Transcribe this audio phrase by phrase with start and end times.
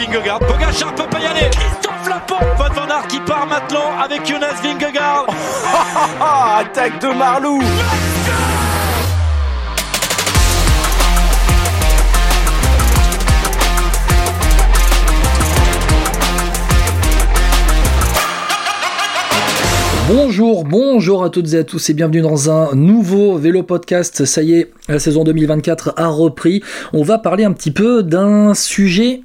[0.00, 0.38] Vingegaard.
[0.38, 1.50] Pogacar peut pas y aller.
[1.50, 2.42] Christophe Laporte.
[2.56, 5.26] Van Van Aert qui part maintenant avec Jonas Vingegaard.
[6.58, 7.60] Attaque de Marlou
[20.08, 24.24] Bonjour, bonjour à toutes et à tous et bienvenue dans un nouveau vélo podcast.
[24.24, 26.62] Ça y est, la saison 2024 a repris.
[26.92, 29.22] On va parler un petit peu d'un sujet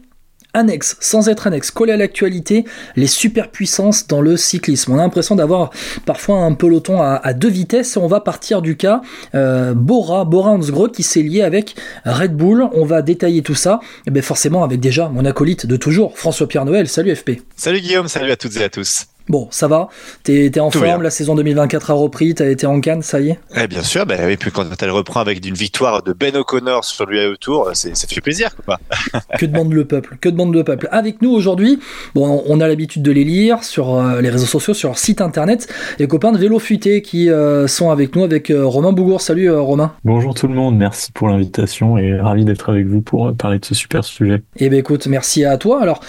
[0.56, 2.66] annexe, sans être annexe, collé à l'actualité,
[2.96, 4.94] les superpuissances dans le cyclisme.
[4.94, 5.70] On a l'impression d'avoir
[6.06, 7.98] parfois un peloton à, deux vitesses.
[7.98, 9.02] On va partir du cas
[9.36, 12.68] euh, Bora, Bora Hansgrohe qui s'est lié avec Red Bull.
[12.74, 13.80] On va détailler tout ça.
[14.08, 16.88] Et bien forcément avec déjà mon acolyte de toujours, François-Pierre Noël.
[16.88, 17.42] Salut FP.
[17.56, 19.06] Salut Guillaume, salut à toutes et à tous.
[19.28, 19.90] Bon, ça va
[20.24, 23.40] T'es en forme, la saison 2024 a repris, t'as été en Cannes, ça y est?
[23.56, 26.86] Eh Bien sûr, bah, et puis quand elle reprend avec une victoire de Ben O'Connor
[26.86, 28.56] sur l'UAE Tour, ça fait plaisir.
[28.64, 28.80] Quoi.
[29.40, 30.18] que demande le peuple?
[30.22, 30.88] Que demande le peuple?
[30.92, 31.80] Avec nous aujourd'hui,
[32.14, 35.22] bon, on a l'habitude de les lire sur euh, les réseaux sociaux, sur leur site
[35.22, 39.22] internet, les copains de Vélo Futé qui euh, sont avec nous, avec euh, Romain Bougour.
[39.22, 39.94] Salut Romain.
[40.04, 43.66] Bonjour tout le monde, merci pour l'invitation et ravi d'être avec vous pour parler de
[43.66, 44.44] ce super sujet.
[44.58, 45.82] Eh bien écoute, merci à toi.
[45.82, 46.02] Alors,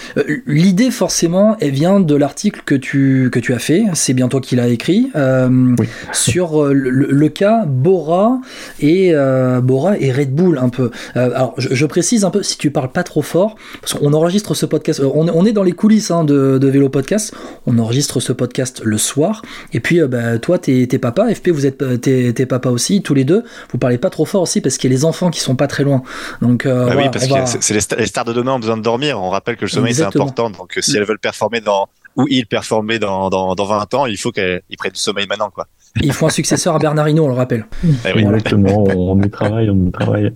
[0.46, 4.40] l'idée forcément, elle vient de l'article que tu que tu as fait, c'est bien toi
[4.40, 5.74] qui l'as écrit, euh,
[6.12, 8.38] sur euh, le, cas Bora
[8.80, 10.90] et, euh, Bora et Red Bull un peu.
[11.14, 14.66] alors je, précise un peu, si tu parles pas trop fort, parce qu'on enregistre ce
[14.66, 17.34] podcast, on, est dans les coulisses hein, de, Vélo Podcast,
[17.66, 22.00] on enregistre ce podcast le soir, et puis bah, toi t'es papa, FP vous êtes
[22.00, 24.94] t'es papa aussi, tous les deux, vous parlez pas trop fort aussi parce qu'il y
[24.94, 26.02] a les enfants qui sont pas très loin.
[26.42, 29.30] Donc ah oui, parce que c'est les, stars de demain ont besoin de dormir, on
[29.30, 32.98] rappelle que le sommeil c'est important, donc si elles veulent performer dans où il performer
[32.98, 35.66] dans, dans, dans 20 ans, il faut qu'il prenne du sommeil maintenant, quoi.
[36.02, 37.66] Il faut un successeur à Bernard Hinault, on le rappelle.
[37.84, 38.22] Eh oui.
[38.22, 40.32] Exactement, on y travaille, on y travaille.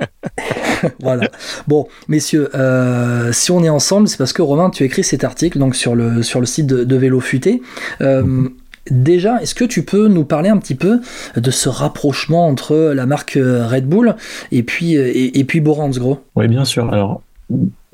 [1.00, 1.28] voilà.
[1.66, 5.24] Bon, messieurs, euh, si on est ensemble, c'est parce que Romain, tu as écrit cet
[5.24, 7.62] article donc sur le, sur le site de, Vélo Futé.
[8.00, 8.48] Euh,
[8.88, 11.00] Déjà, est-ce que tu peux nous parler un petit peu
[11.36, 14.14] de ce rapprochement entre la marque Red Bull
[14.52, 16.20] et puis, et, et puis Gros?
[16.36, 16.92] Oui, bien sûr.
[16.92, 17.20] Alors,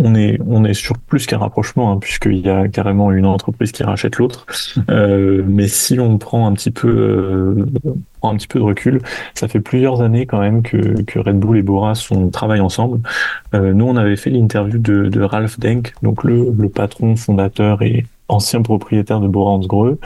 [0.02, 3.72] on est, on est sur plus qu'un rapprochement, hein, puisqu'il y a carrément une entreprise
[3.72, 4.46] qui rachète l'autre.
[4.90, 7.66] Euh, mais si on prend un petit peu, euh,
[8.22, 9.00] un petit peu de recul,
[9.34, 13.00] ça fait plusieurs années quand même que, que Red Bull et Bora sont travaillent ensemble.
[13.54, 17.82] Euh, nous, on avait fait l'interview de, de Ralph Denk, donc le, le patron fondateur
[17.82, 19.98] et ancien propriétaire de Bora Hansgrohe.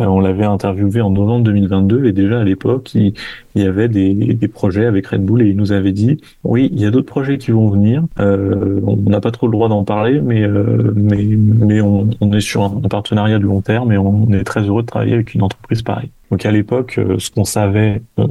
[0.00, 3.14] Euh, on l'avait interviewé en novembre 2022 et déjà à l'époque, il,
[3.54, 6.86] y avait des, projets avec Red Bull et il nous avait dit oui, il y
[6.86, 8.02] a d'autres projets qui vont venir.
[8.18, 12.40] Euh, on n'a pas trop le droit d'en parler, mais euh, mais mais on, est
[12.40, 15.42] sur un, partenariat de long terme et on est très heureux de travailler avec une
[15.42, 16.10] entreprise pareille.
[16.30, 18.26] Donc à l'époque, euh, ce qu'on savait euh,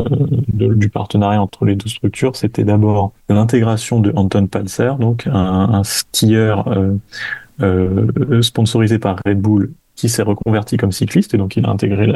[0.54, 6.66] du partenariat entre les deux structures, c'était d'abord l'intégration de Anton Palser, donc un, skieur
[8.42, 12.08] sponsorisé par Red Bull qui s'est reconverti comme cycliste et donc il a intégré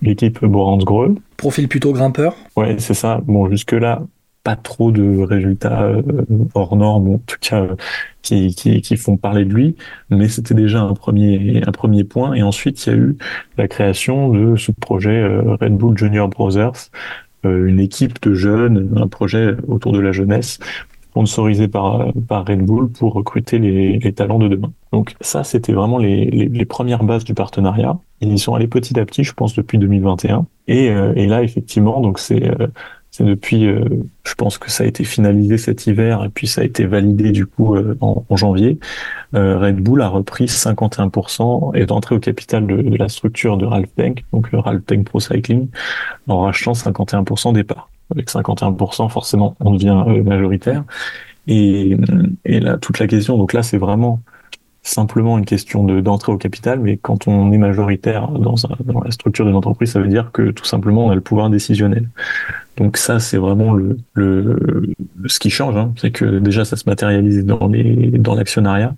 [0.00, 1.14] l'équipe Borans Grohe.
[1.36, 2.34] Profil plutôt grimpeur.
[2.56, 3.20] Ouais, c'est ça.
[3.26, 4.00] Bon, jusque là,
[4.42, 6.00] pas trop de résultats euh,
[6.54, 7.74] hors normes, en tout cas euh,
[8.22, 9.76] qui, qui, qui, font parler de lui,
[10.08, 12.32] mais c'était déjà un premier un premier point.
[12.32, 13.16] Et ensuite, il y a eu
[13.58, 16.90] la création de ce projet euh, Red Bull Junior Brothers,
[17.44, 20.58] une équipe de jeunes, un projet autour de la jeunesse
[21.16, 24.70] sponsorisé par, Red Bull pour recruter les, talents de demain.
[24.92, 27.98] Donc ça, c'était vraiment les, les, premières bases du partenariat.
[28.20, 30.44] Ils y sont allés petit à petit, je pense, depuis 2021.
[30.68, 32.66] Et, euh, et là, effectivement, donc c'est euh,
[33.20, 33.82] depuis, euh,
[34.24, 37.30] je pense que ça a été finalisé cet hiver et puis ça a été validé
[37.30, 38.78] du coup en, janvier.
[39.32, 43.88] Red Bull a repris 51% et est entré au capital de, la structure de Ralph
[43.96, 45.68] Tank, donc Ralph Tank Pro Cycling,
[46.28, 50.84] en rachetant 51% des parts avec 51%, forcément, on devient euh, majoritaire.
[51.48, 51.96] Et,
[52.44, 54.20] là, toute la question, donc là, c'est vraiment
[54.82, 58.54] simplement une question de d'entrée au capital, mais quand on est majoritaire dans,
[59.04, 62.08] la structure d'une entreprise, ça veut dire que tout simplement on a le pouvoir décisionnel.
[62.76, 64.94] Donc ça, c'est vraiment le,
[65.26, 65.92] ce qui change, hein.
[65.96, 68.94] c'est que déjà ça se matérialise dans l'actionnariat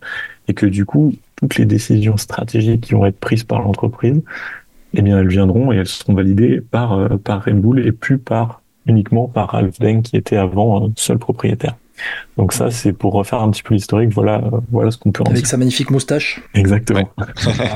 [0.48, 4.20] et que du coup toutes les décisions stratégiques qui vont être prises par l'entreprise,
[4.94, 8.18] eh bien elles viendront et elles seront validées par euh, par Red Bull et plus
[8.18, 11.76] par uniquement par Ralph Deng qui était avant seul propriétaire.
[12.38, 14.10] Donc ça, c'est pour refaire un petit peu l'historique.
[14.14, 16.40] Voilà, voilà ce qu'on peut en Avec sa magnifique moustache.
[16.54, 17.10] Exactement.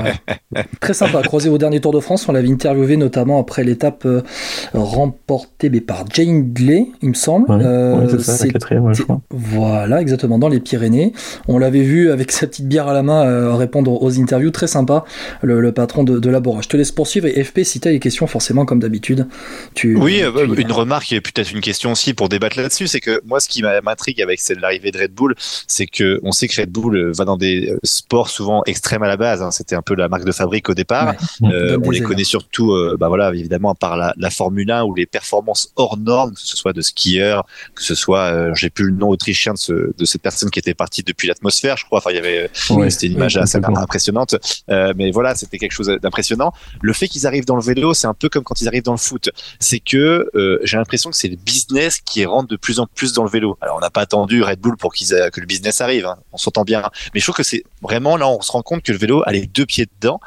[0.79, 1.21] Très sympa.
[1.21, 4.21] Croisé au dernier Tour de France, on l'avait interviewé notamment après l'étape euh,
[4.73, 7.47] remportée par Jane Gley, il me semble.
[7.51, 9.21] Euh, c'est ça, la quatrième, je crois.
[9.31, 11.11] Voilà, exactement, dans les Pyrénées.
[11.49, 14.51] On l'avait vu avec sa petite bière à la main euh, répondre aux interviews.
[14.51, 15.03] Très sympa,
[15.41, 16.61] le, patron de, de Labora.
[16.61, 17.27] Je te laisse poursuivre.
[17.27, 19.27] Et FP, si tu as des questions, forcément, comme d'habitude,
[19.73, 19.97] tu.
[19.97, 20.21] Oui,
[20.57, 23.61] une remarque et peut-être une question aussi pour débattre là-dessus, c'est que moi, ce qui
[23.61, 25.35] m'intrigue avec c'est l'arrivée de Red Bull,
[25.67, 29.17] c'est que on sait que Red Bull va dans des sports souvent extrêmes à la
[29.17, 29.41] base.
[29.41, 29.51] Hein.
[29.51, 31.13] C'était un peu la marque de fabrique au départ.
[31.41, 35.71] on les connaît surtout, bah voilà, évidemment par la, la Formule 1 ou les performances
[35.75, 37.45] hors normes, que ce soit de skieurs,
[37.75, 40.73] que ce soit, j'ai plus le nom autrichien de, ce, de cette personne qui était
[40.73, 41.99] partie depuis l'atmosphère, je crois.
[41.99, 44.35] Enfin, il y avait, c'était une image assez impressionnante.
[44.67, 46.53] mais voilà, c'était quelque chose d'impressionnant.
[46.81, 48.93] Le fait qu'ils arrivent dans le vélo, c'est un peu comme quand ils arrivent dans
[48.93, 49.29] le foot.
[49.59, 53.13] C'est que euh, j'ai l'impression que c'est le business qui rentre de plus en plus
[53.13, 53.57] dans le vélo.
[53.61, 56.05] Alors on n'a pas attendu Red Bull pour qu'ils que le business arrive.
[56.05, 56.17] Hein.
[56.31, 56.89] On s'entend bien.
[57.13, 59.31] Mais je trouve que c'est vraiment là, on se rend compte que le vélo a
[59.31, 60.19] les deux pieds dedans.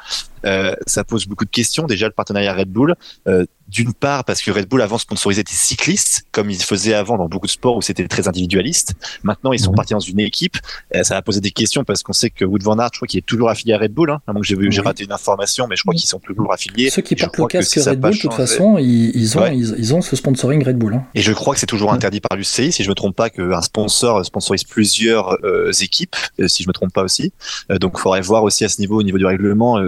[0.45, 1.85] Euh, ça pose beaucoup de questions.
[1.85, 2.95] Déjà, le partenariat Red Bull,
[3.27, 7.17] euh, d'une part parce que Red Bull avant sponsorisait des cyclistes, comme ils faisaient avant
[7.17, 8.93] dans beaucoup de sports où c'était très individualiste.
[9.23, 10.57] Maintenant, ils sont partis dans une équipe.
[10.95, 13.07] Euh, ça va poser des questions parce qu'on sait que Wood Van Aert, je crois
[13.07, 14.09] qu'il est toujours affilié à Red Bull.
[14.09, 14.21] Hein.
[14.41, 16.89] j'ai raté une information, mais je crois qu'ils sont toujours affiliés.
[16.89, 20.15] Ceux qui portent le casque Red Bull, de toute façon, ils, ont, ils, ont ce
[20.15, 20.93] sponsoring Red Bull.
[20.93, 21.05] Hein.
[21.13, 23.61] Et je crois que c'est toujours interdit par l'UCI, si je me trompe pas, qu'un
[23.61, 26.15] sponsor sponsorise plusieurs euh, équipes,
[26.47, 27.33] si je me trompe pas aussi.
[27.69, 29.79] Donc, il faudrait voir aussi à ce niveau, au niveau du règlement,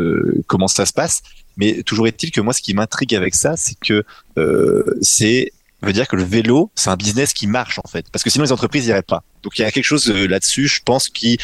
[0.47, 1.21] comment ça se passe.
[1.59, 4.03] Mais toujours est-il que moi, ce qui m'intrigue avec ça, c'est que
[4.37, 5.51] euh, c'est
[5.81, 8.43] veut dire que le vélo, c'est un business qui marche en fait, parce que sinon
[8.43, 9.23] les entreprises n'iraient pas.
[9.43, 11.37] Donc il y a quelque chose euh, là-dessus, je pense, qui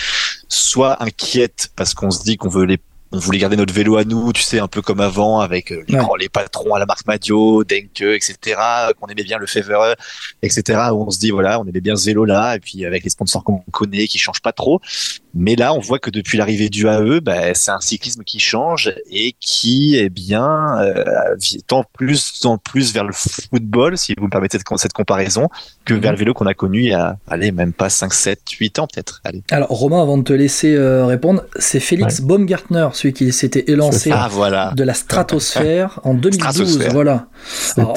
[0.50, 2.79] soit inquiète parce qu'on se dit qu'on veut les
[3.15, 5.83] on voulait garder notre vélo à nous, tu sais, un peu comme avant, avec euh,
[5.88, 8.59] les, les patrons à la marque Madio, Denke, etc.,
[9.00, 9.94] qu'on aimait bien le Fever,
[10.41, 13.09] etc., où on se dit, voilà, on aimait bien ce vélo-là, et puis avec les
[13.09, 14.81] sponsors qu'on connaît, qui changent pas trop.
[15.33, 18.94] Mais là, on voit que depuis l'arrivée du AE, bah, c'est un cyclisme qui change
[19.09, 21.35] et qui, eh bien, euh,
[21.67, 25.50] tend plus en plus vers le football, si vous me permettez cette comparaison,
[25.83, 28.50] que vers le vélo qu'on a connu il y a, allez, même pas 5, 7,
[28.50, 29.21] 8 ans peut-être.
[29.51, 34.12] Alors, Romain, avant de te laisser euh, répondre, c'est Félix Baumgartner, celui qui s'était élancé
[34.12, 34.74] ah, voilà.
[34.75, 36.90] de la stratosphère en 2012.
[36.92, 37.28] Voilà.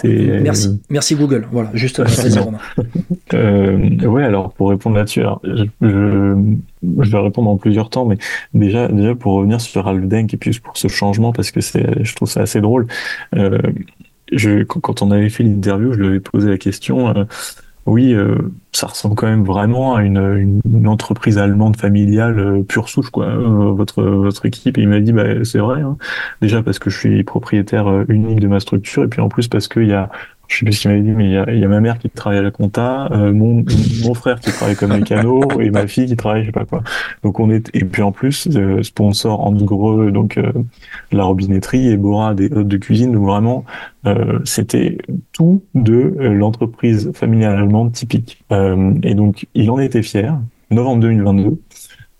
[0.04, 1.46] merci, merci Google.
[1.50, 2.00] Voilà, juste
[3.34, 8.18] euh, ouais, alors pour répondre là-dessus, je, je, vais répondre en plusieurs temps, mais
[8.54, 12.04] déjà, déjà pour revenir sur Ralph Denk et puis pour ce changement, parce que c'est,
[12.04, 12.86] je trouve ça assez drôle.
[13.36, 13.58] Euh,
[14.32, 17.08] je, quand on avait fait l'interview, je lui avais posé la question.
[17.08, 17.24] Euh,
[17.88, 18.36] oui, euh,
[18.72, 23.26] ça ressemble quand même vraiment à une, entreprise allemande familiale euh, pure souche, quoi.
[23.26, 24.78] Euh, votre votre équipe.
[24.78, 25.80] Et il m'a dit, bah c'est vrai.
[25.80, 25.96] Hein.
[26.40, 29.68] Déjà parce que je suis propriétaire unique de ma structure, et puis en plus parce
[29.68, 30.10] qu'il y a
[30.48, 31.80] je sais plus ce qu'il m'avait dit, mais il y, a, il y, a, ma
[31.80, 33.64] mère qui travaille à la compta, euh, mon,
[34.02, 36.82] mon frère qui travaille comme mécano et ma fille qui travaille, je sais pas quoi.
[37.22, 40.50] Donc on est et puis en plus euh, sponsor en gros donc euh,
[41.12, 43.12] la robinetterie et Bora des hôtes de cuisine.
[43.12, 43.66] Donc vraiment
[44.06, 44.96] euh, c'était
[45.32, 48.42] tout de l'entreprise familiale allemande typique.
[48.50, 50.38] et donc il en était fier.
[50.70, 51.58] Novembre 2022.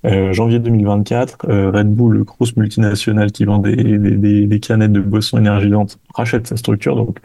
[0.05, 5.39] Euh, janvier 2024, Red Bull, grosse multinationale qui vend des, des, des, canettes de boissons
[5.39, 6.95] énergisantes, rachète sa structure.
[6.95, 7.19] Donc,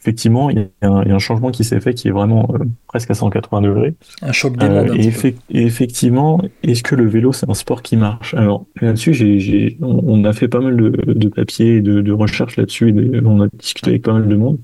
[0.00, 3.14] effectivement, il y, a un, changement qui s'est fait qui est vraiment euh, presque à
[3.14, 3.94] 180 degrés.
[4.22, 4.90] Un choc des mondes.
[4.90, 8.34] Euh, et, effectivement, est-ce que le vélo, c'est un sport qui marche?
[8.34, 12.56] Alors là-dessus, j'ai, on, a fait pas mal de, de papiers et de, de recherches
[12.56, 14.58] là-dessus, et on a discuté avec pas mal de monde.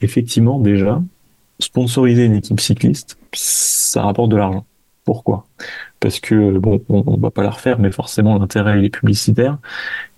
[0.00, 1.00] Effectivement, déjà,
[1.60, 4.66] sponsoriser une équipe cycliste, ça rapporte de l'argent.
[5.04, 5.46] Pourquoi?
[6.00, 9.58] Parce que bon, on, on, va pas la refaire, mais forcément l'intérêt il est publicitaire.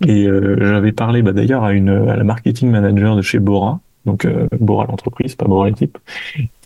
[0.05, 3.79] Et euh, j'avais parlé bah, d'ailleurs à une à la marketing manager de chez Bora,
[4.05, 5.97] donc euh, Bora l'entreprise, pas Bora l'équipe,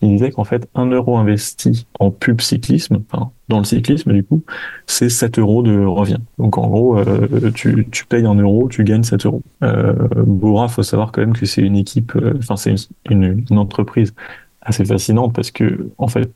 [0.02, 4.24] il disait qu'en fait, un euro investi en pub cyclisme, enfin, dans le cyclisme du
[4.24, 4.44] coup,
[4.86, 6.19] c'est 7 euros de revient.
[6.38, 9.42] Donc en gros, euh, tu, tu payes un euro, tu gagnes 7 euros.
[9.64, 12.76] Euh, Bora, faut savoir quand même que c'est une équipe, euh, enfin c'est
[13.10, 14.14] une, entreprise
[14.62, 16.31] assez fascinante parce que en fait,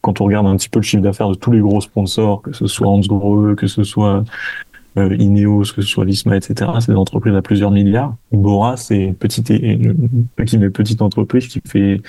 [0.00, 2.52] quand on regarde un petit peu le chiffre d'affaires de tous les gros sponsors, que
[2.52, 4.24] ce soit Hans Grohe, que ce soit
[4.98, 6.70] euh, Ineos, que ce soit Visma, etc.
[6.80, 8.14] C'est des entreprises à plusieurs milliards.
[8.32, 12.00] Bora, c'est une petite, une, une petite entreprise qui fait,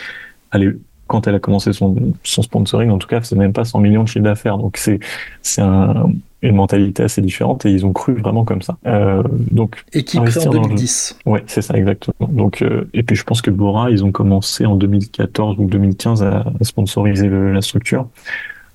[0.51, 0.72] allez,
[1.08, 4.03] quand elle a commencé son, son sponsoring, en tout cas, c'est même pas 100 millions
[4.03, 4.58] de chiffre d'affaires.
[4.58, 5.00] Donc c'est
[5.41, 8.77] c'est un, une mentalité assez différente et ils ont cru vraiment comme ça.
[8.86, 11.20] Euh, donc et qui crée en 2010.
[11.25, 12.29] Ouais, c'est ça exactement.
[12.29, 16.24] Donc euh, et puis je pense que Bora, ils ont commencé en 2014 ou 2015
[16.24, 18.08] à, sponsoriser la structure.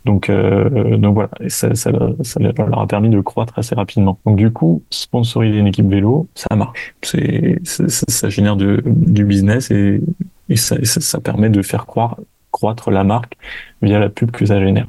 [0.04, 1.92] Donc, euh, donc voilà, ça, ça,
[2.22, 4.18] ça, leur a permis de croître assez rapidement.
[4.26, 6.94] Donc du coup, sponsoriser une équipe vélo, ça marche.
[7.02, 10.00] C'est, ça génère de, du business et,
[10.48, 12.18] et ça, ça, permet de faire croire,
[12.50, 13.36] croître la marque
[13.80, 14.86] via la pub que ça génère.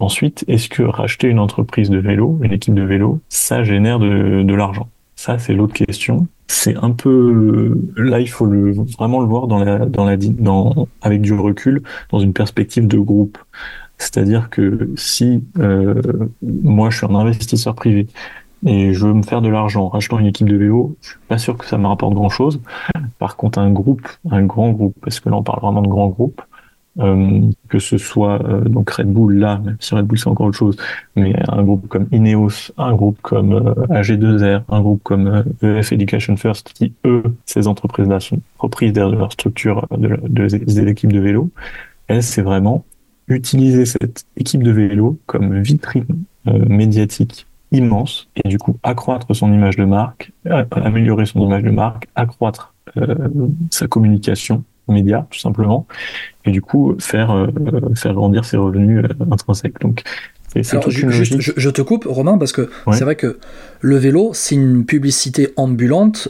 [0.00, 4.42] Ensuite, est-ce que racheter une entreprise de vélo, une équipe de vélo, ça génère de,
[4.42, 4.88] de l'argent?
[5.14, 6.26] Ça, c'est l'autre question.
[6.48, 10.88] C'est un peu là, il faut le, vraiment le voir dans la, dans la, dans,
[11.00, 13.38] avec du recul, dans une perspective de groupe.
[14.04, 15.94] C'est-à-dire que si euh,
[16.42, 18.06] moi je suis un investisseur privé
[18.66, 21.18] et je veux me faire de l'argent en rachetant une équipe de vélo, je suis
[21.26, 22.60] pas sûr que ça me rapporte grand-chose.
[23.18, 26.08] Par contre, un groupe, un grand groupe, parce que là on parle vraiment de grand
[26.08, 26.42] groupe,
[27.00, 30.46] euh, que ce soit euh, donc Red Bull là, même si Red Bull c'est encore
[30.48, 30.76] autre chose,
[31.16, 35.94] mais un groupe comme Ineos, un groupe comme euh, AG2R, un groupe comme EF e
[35.94, 41.20] Education First, qui eux, ces entreprises-là sont propriétaires de leur structure de, des équipes de
[41.20, 41.50] vélo,
[42.06, 42.84] elles c'est vraiment
[43.28, 49.76] utiliser cette équipe de vélo comme vitrine médiatique immense et du coup accroître son image
[49.76, 50.32] de marque,
[50.70, 52.74] améliorer son image de marque, accroître
[53.70, 54.62] sa communication
[54.92, 55.86] médias tout simplement
[56.44, 57.48] et du coup faire euh,
[57.94, 59.80] faire grandir ses revenus euh, intrinsèques.
[59.80, 60.02] Donc
[60.70, 63.38] alors, je, te coupe, Romain, parce que c'est vrai que
[63.80, 66.28] le vélo, c'est une publicité ambulante,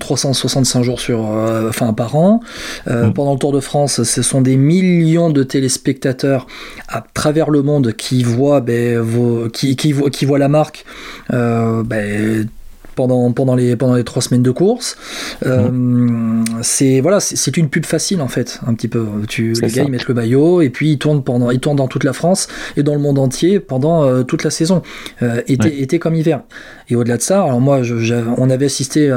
[0.00, 2.40] 365 euh, jours sur, enfin, par an.
[2.86, 3.12] Mm.
[3.12, 6.46] Pendant le Tour de France, ce sont des millions de téléspectateurs
[6.88, 10.84] à travers le monde qui voient, ben, vos, qui, qui, voient, qui voient la marque
[11.30, 12.48] ben,
[12.94, 14.96] pendant, pendant, les, pendant les trois semaines de course.
[15.44, 19.06] Euh, c'est voilà, c'est une pub facile en fait, un petit peu.
[19.28, 21.88] Tu, les gars ils mettent le maillot et puis ils tournent, pendant, ils tournent dans
[21.88, 24.82] toute la France et dans le monde entier pendant euh, toute la saison,
[25.22, 26.42] euh, été, été comme hiver.
[26.88, 29.12] Et au-delà de ça, alors moi, je, on avait assisté,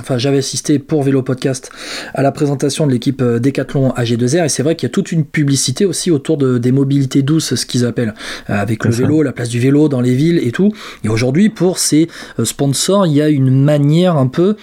[0.00, 1.70] enfin j'avais assisté pour Vélo Podcast
[2.12, 5.24] à la présentation de l'équipe Decathlon AG2R et c'est vrai qu'il y a toute une
[5.24, 8.14] publicité aussi autour de, des mobilités douces, ce qu'ils appellent,
[8.46, 10.72] avec le vélo, la place du vélo dans les villes et tout.
[11.04, 12.08] Et aujourd'hui, pour ces
[12.42, 14.56] sponsors, y a une manière un peu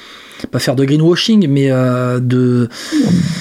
[0.47, 2.69] pas faire de greenwashing, mais euh, de.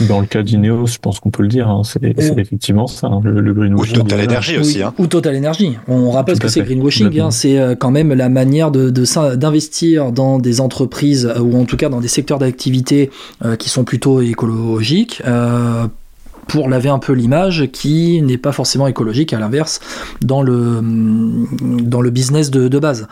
[0.09, 2.02] Dans le cas d'Ineos, je pense qu'on peut le dire, hein, c'est
[2.38, 3.99] effectivement ça, hein, le, greenwashing.
[3.99, 4.83] Ou Total Energy aussi.
[4.83, 4.95] Hein.
[4.99, 5.76] Ou Total Energy.
[5.88, 8.90] On rappelle ce que c'est greenwashing, hein, c'est euh, quand même la manière de
[9.35, 13.11] d'investir dans des entreprises, euh, ou en tout cas dans des secteurs d'activité
[13.59, 15.23] qui sont plutôt écologiques,
[16.49, 19.80] pour laver un peu l'image qui n'est pas forcément écologique à l'inverse
[20.20, 23.09] dans le, dans le business de, de base.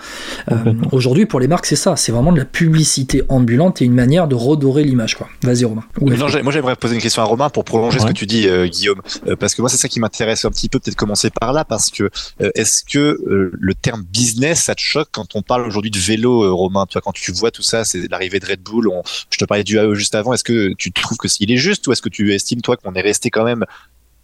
[0.50, 3.94] Euh, aujourd'hui, pour les marques, c'est ça, c'est vraiment de la publicité ambulante et une
[3.94, 5.16] manière de redorer l'image.
[5.16, 5.28] Quoi.
[5.42, 5.85] Vas-y, Romain.
[6.00, 9.00] moi, j'aimerais poser une question à Romain pour prolonger ce que tu dis, euh, Guillaume,
[9.26, 11.64] euh, parce que moi, c'est ça qui m'intéresse un petit peu, peut-être commencer par là,
[11.64, 12.11] parce que
[12.54, 13.18] est-ce que
[13.52, 16.87] le terme business, ça te choque quand on parle aujourd'hui de vélo, Romain?
[16.87, 18.90] Toi, quand tu vois tout ça, c'est l'arrivée de Red Bull,
[19.30, 21.87] je te parlais du AE juste avant, est-ce que tu trouves que s'il est juste
[21.87, 23.64] ou est-ce que tu estimes, toi, qu'on est resté quand même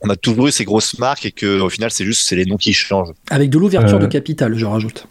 [0.05, 2.45] on a toujours eu ces grosses marques et que au final c'est juste c'est les
[2.45, 3.13] noms qui changent.
[3.31, 4.09] Avec de l'ouverture de euh.
[4.09, 5.07] capital, je rajoute.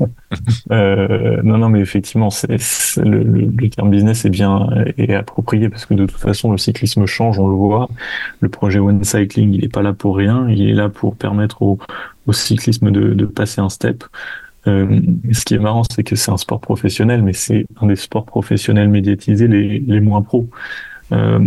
[0.70, 2.48] euh, non non mais effectivement c'est,
[2.98, 7.38] le, terme business est bien est approprié parce que de toute façon le cyclisme change,
[7.38, 7.88] on le voit.
[8.40, 11.62] Le projet One Cycling il est pas là pour rien, il est là pour permettre
[11.62, 11.78] au,
[12.30, 14.04] cyclisme de, passer un step.
[14.66, 15.00] Euh,
[15.32, 18.26] ce qui est marrant, c'est que c'est un sport professionnel, mais c'est un des sports
[18.26, 20.48] professionnels médiatisés les, les moins pros.
[21.12, 21.38] Euh,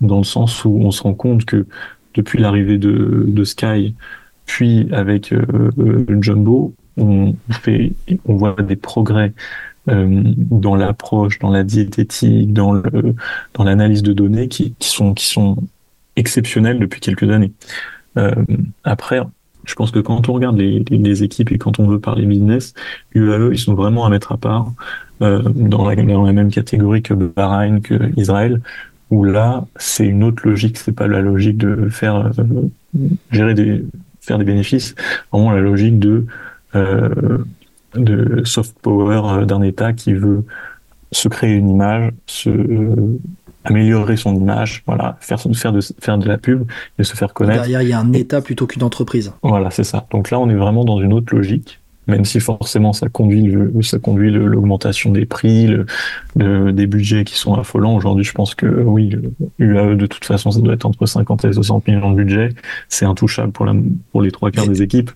[0.00, 1.66] dans le sens où on se rend compte que
[2.14, 3.94] depuis l'arrivée de, Sky,
[4.46, 7.92] puis avec euh, le Jumbo, on fait,
[8.26, 9.32] on voit des progrès
[9.90, 13.14] euh, dans l'approche, dans la diététique, dans le,
[13.52, 15.58] dans l'analyse de données qui, sont qui sont
[16.16, 17.52] exceptionnels depuis quelques années.
[18.16, 18.32] Euh,
[18.84, 19.20] après,
[19.64, 22.72] je pense que quand on regarde les, équipes et quand on veut parler business,
[23.14, 24.72] UAE, ils sont vraiment à mettre à part
[25.20, 28.62] euh, dans, la, dans la même catégorie que Bahreïn, que Israël,
[29.14, 30.76] où là, c'est une autre logique.
[30.76, 33.84] C'est pas la logique de faire euh, gérer des
[34.20, 34.94] faire des bénéfices.
[35.32, 36.26] Vraiment la logique de
[36.74, 37.38] euh,
[37.94, 40.44] de soft power euh, d'un État qui veut
[41.12, 42.50] se créer une image, se
[43.62, 46.64] améliorer son image, voilà, faire faire de faire de la pub
[46.98, 47.62] et se faire connaître.
[47.62, 49.32] Derrière, il y a un État plutôt qu'une entreprise.
[49.42, 50.06] Voilà, c'est ça.
[50.10, 53.98] Donc là, on est vraiment dans une autre logique même si forcément ça conduit ça
[53.98, 57.94] conduit l'augmentation des prix, le, des budgets qui sont affolants.
[57.96, 59.14] Aujourd'hui, je pense que oui,
[59.58, 62.50] UAE de toute façon, ça doit être entre 50 et 60 millions de budget.
[62.88, 63.74] C'est intouchable pour la
[64.12, 65.10] pour les trois quarts des équipes.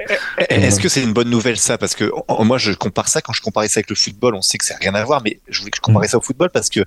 [0.48, 1.78] Est-ce que c'est une bonne nouvelle ça?
[1.78, 2.10] Parce que
[2.42, 4.74] moi, je compare ça quand je comparais ça avec le football, on sait que ça
[4.74, 6.10] n'a rien à voir, mais je voulais que je comparais mm.
[6.10, 6.80] ça au football parce que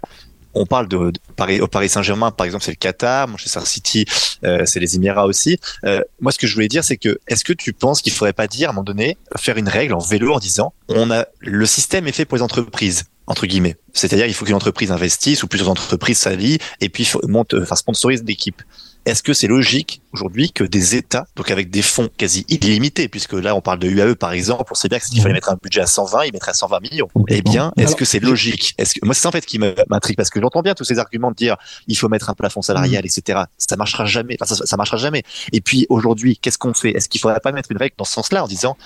[0.53, 4.05] on parle de, Paris, au Paris Saint-Germain, par exemple, c'est le Qatar, Manchester City,
[4.43, 5.59] euh, c'est les Émirats aussi.
[5.85, 8.33] Euh, moi, ce que je voulais dire, c'est que est-ce que tu penses qu'il faudrait
[8.33, 11.25] pas dire à un moment donné, faire une règle en vélo en disant, on a
[11.39, 13.05] le système est fait pour les entreprises?
[13.31, 13.77] Entre guillemets.
[13.93, 18.23] C'est-à-dire, il faut qu'une entreprise investisse ou plusieurs entreprises s'allient et puis monte, enfin, sponsorise
[18.25, 18.61] l'équipe.
[19.05, 23.33] Est-ce que c'est logique aujourd'hui que des États, donc avec des fonds quasi illimités, puisque
[23.33, 25.81] là on parle de UAE par exemple, on sait bien qu'il fallait mettre un budget
[25.81, 27.07] à 120, ils mettraient à 120 millions.
[27.27, 28.75] Eh bien, est-ce que c'est logique?
[28.77, 31.31] Est-ce que moi c'est en fait qui m'intrigue parce que j'entends bien tous ces arguments
[31.31, 31.55] de dire
[31.87, 33.07] il faut mettre un plafond salarial, mm.
[33.07, 33.39] etc.
[33.57, 34.37] Ça marchera jamais.
[34.39, 35.23] Enfin, ça, ça marchera jamais.
[35.51, 36.91] Et puis aujourd'hui, qu'est-ce qu'on fait?
[36.91, 38.77] Est-ce qu'il faudrait pas mettre une règle dans ce sens-là en disant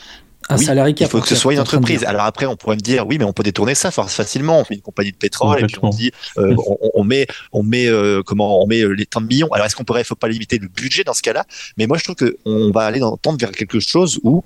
[0.49, 2.03] un oui, salarié Il faut que ce soit une entreprise.
[2.03, 4.59] Alors après, on pourrait me dire, oui, mais on peut détourner ça facilement.
[4.59, 6.55] On fait une compagnie de pétrole et puis on dit, euh,
[6.93, 9.51] on, met, on met, euh, comment, on met euh, les temps de millions.
[9.51, 11.45] Alors est-ce qu'on pourrait, faut pas limiter le budget dans ce cas-là?
[11.77, 14.43] Mais moi, je trouve que on va aller dans, tendre vers quelque chose où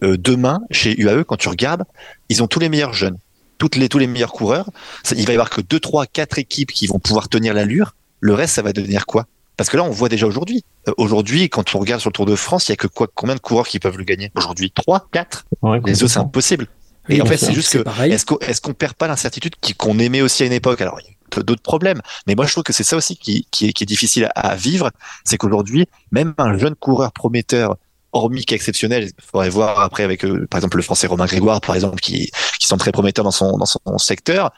[0.00, 1.84] demain, chez UAE, quand tu regardes,
[2.28, 3.18] ils ont tous les meilleurs jeunes,
[3.58, 4.68] toutes les, tous les meilleurs coureurs.
[5.14, 7.94] il va y avoir que deux, trois, quatre équipes qui vont pouvoir tenir l'allure.
[8.18, 9.26] Le reste, ça va devenir quoi?
[9.56, 10.64] Parce que là, on voit déjà aujourd'hui.
[10.88, 13.06] Euh, aujourd'hui, quand on regarde sur le Tour de France, il y a que quoi,
[13.14, 14.32] combien de coureurs qui peuvent le gagner?
[14.34, 15.44] Aujourd'hui, trois, quatre?
[15.84, 16.68] Les autres, c'est impossible.
[17.08, 20.22] Et en fait, c'est juste que est-ce qu'on est qu'on perd pas l'incertitude qu'on aimait
[20.22, 20.80] aussi à une époque?
[20.80, 23.46] Alors, il y a d'autres problèmes, mais moi je trouve que c'est ça aussi qui,
[23.50, 24.90] qui, est, qui est difficile à, vivre,
[25.24, 27.76] c'est qu'aujourd'hui, même un jeune coureur prometteur
[28.12, 31.74] hormis qu'exceptionnel, il faudrait voir après avec euh, par exemple le français Romain Grégoire par
[31.74, 32.30] exemple qui
[32.60, 34.52] qui sont très prometteurs dans son dans son secteur.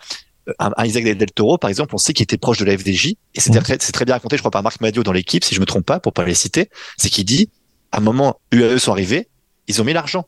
[0.48, 3.14] Euh, un, Isaac Del Toro par exemple, on sait qu'il était proche de la FDJ
[3.34, 5.60] et c'est très, très bien raconté je crois par Marc Madio dans l'équipe si je
[5.60, 7.50] me trompe pas pour pas les citer, c'est qu'il dit
[7.92, 9.28] à un moment UAE sont arrivés,
[9.68, 10.26] ils ont mis l'argent.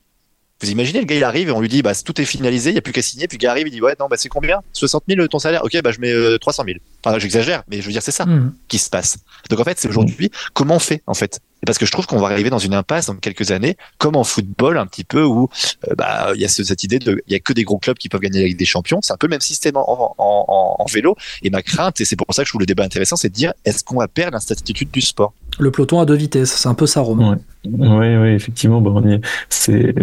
[0.62, 2.74] Vous imaginez, le gars il arrive et on lui dit bah tout est finalisé, il
[2.74, 4.30] y a plus qu'à signer, puis le gars arrive il dit ouais non bah c'est
[4.30, 4.60] combien?
[4.72, 6.78] 60 000 ton salaire, ok bah je mets 300 euh, 000.
[7.04, 8.54] Enfin j'exagère, mais je veux dire c'est ça mmh.
[8.68, 9.18] qui se passe.
[9.50, 11.40] Donc en fait c'est aujourd'hui comment on fait en fait?
[11.64, 14.24] Parce que je trouve qu'on va arriver dans une impasse dans quelques années, comme en
[14.24, 15.48] football un petit peu où
[15.88, 17.96] euh, bah il y a cette idée de il y a que des gros clubs
[17.96, 19.00] qui peuvent gagner la Ligue des Champions.
[19.02, 21.16] C'est un peu le même système en, en, en, vélo.
[21.42, 23.34] Et ma crainte, et c'est pour ça que je trouve le débat intéressant, c'est de
[23.34, 25.32] dire est-ce qu'on va perdre l'institut du sport?
[25.58, 27.38] Le peloton à deux vitesses, c'est un peu ça, Romain.
[27.64, 28.80] Oui, ouais, effectivement.
[28.80, 29.94] Bon, c'est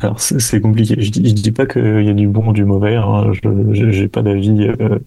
[0.00, 0.94] alors c'est compliqué.
[0.98, 2.96] Je dis, je dis pas qu'il y a du bon ou du mauvais.
[2.96, 3.32] Hein.
[3.32, 4.68] Je j'ai pas d'avis.
[4.68, 4.98] Euh,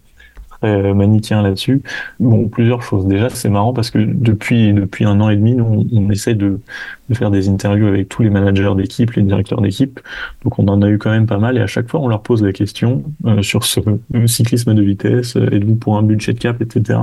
[0.61, 1.81] très manichéen là-dessus.
[2.19, 3.05] Bon, plusieurs choses.
[3.07, 6.59] Déjà, c'est marrant parce que depuis depuis un an et demi, nous, on, essaie de,
[7.09, 9.99] de, faire des interviews avec tous les managers d'équipe, les directeurs d'équipe.
[10.43, 12.21] Donc, on en a eu quand même pas mal et à chaque fois, on leur
[12.21, 13.79] pose la question euh, sur ce
[14.27, 15.35] cyclisme de vitesse.
[15.35, 16.99] Euh, êtes-vous pour un budget de cap, etc.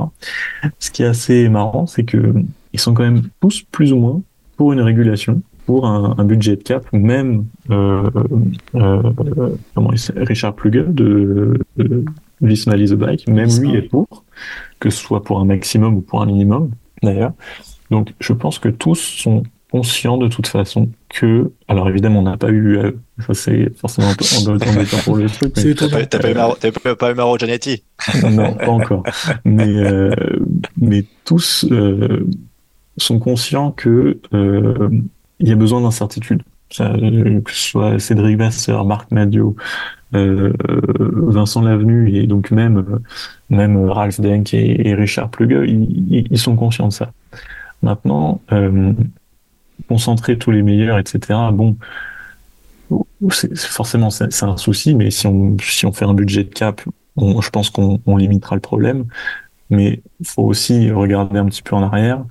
[0.79, 2.35] Ce qui est assez marrant, c'est que
[2.73, 4.21] ils sont quand même tous plus ou moins
[4.57, 8.09] pour une régulation pour un, un, budget de cap, même euh,
[8.75, 9.03] euh,
[9.75, 12.07] comment Richard Plugue de, de,
[12.41, 14.25] Visma the Bike, même lui est pour,
[14.81, 16.71] que ce soit pour un maximum ou pour un minimum,
[17.03, 17.33] d'ailleurs.
[17.91, 22.37] Donc, je pense que tous sont conscients de toute façon que, alors évidemment, on n'a
[22.37, 22.93] pas eu, euh,
[23.27, 25.53] ça c'est forcément un peu embêtant pour le truc.
[25.57, 25.75] Mais...
[25.75, 26.03] T'as pas,
[26.67, 27.83] eu pas eu Maro Gianetti?
[28.31, 29.03] Non, pas encore.
[29.45, 30.11] Mais, euh,
[30.79, 32.27] mais tous euh,
[32.97, 34.89] sont conscients que euh,
[35.41, 36.43] il y a besoin d'incertitude.
[36.71, 39.63] Que ce soit Cédric Vasseur, Marc Madio, euh,
[40.13, 43.01] Vincent Lavenu et donc même
[43.51, 47.13] même Ralph Denk et, Richard Plugue, ils, sont conscients de ça.
[47.83, 48.93] Maintenant, euh,
[49.89, 51.39] concentrer tous les meilleurs, etc.
[51.53, 51.77] Bon,
[53.31, 56.81] c'est, forcément c'est, un souci, mais si on si on fait un budget de cap,
[57.17, 59.05] je pense qu'on limitera le problème.
[59.71, 62.25] Mais il faut aussi regarder un petit peu en arrière euh,